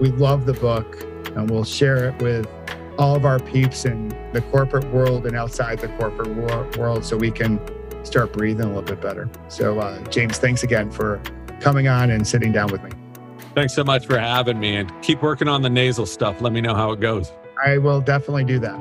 We 0.00 0.10
love 0.10 0.44
the 0.44 0.54
book 0.54 1.02
and 1.36 1.48
we'll 1.48 1.64
share 1.64 2.08
it 2.08 2.20
with 2.20 2.46
all 2.98 3.14
of 3.14 3.24
our 3.24 3.38
peeps 3.38 3.84
in 3.84 4.08
the 4.32 4.42
corporate 4.50 4.90
world 4.92 5.24
and 5.24 5.36
outside 5.36 5.78
the 5.78 5.88
corporate 5.88 6.34
wor- 6.34 6.68
world 6.76 7.04
so 7.04 7.16
we 7.16 7.30
can 7.30 7.60
start 8.08 8.32
breathing 8.32 8.64
a 8.64 8.68
little 8.68 8.82
bit 8.82 9.00
better. 9.00 9.28
So, 9.48 9.78
uh, 9.78 10.02
James, 10.08 10.38
thanks 10.38 10.62
again 10.64 10.90
for 10.90 11.20
coming 11.60 11.86
on 11.86 12.10
and 12.10 12.26
sitting 12.26 12.50
down 12.50 12.72
with 12.72 12.82
me. 12.82 12.90
Thanks 13.54 13.74
so 13.74 13.84
much 13.84 14.06
for 14.06 14.18
having 14.18 14.58
me 14.58 14.76
and 14.76 14.92
keep 15.02 15.22
working 15.22 15.48
on 15.48 15.62
the 15.62 15.70
nasal 15.70 16.06
stuff. 16.06 16.40
Let 16.40 16.52
me 16.52 16.60
know 16.60 16.74
how 16.74 16.92
it 16.92 17.00
goes. 17.00 17.32
I 17.64 17.78
will 17.78 18.00
definitely 18.00 18.44
do 18.44 18.58
that. 18.60 18.78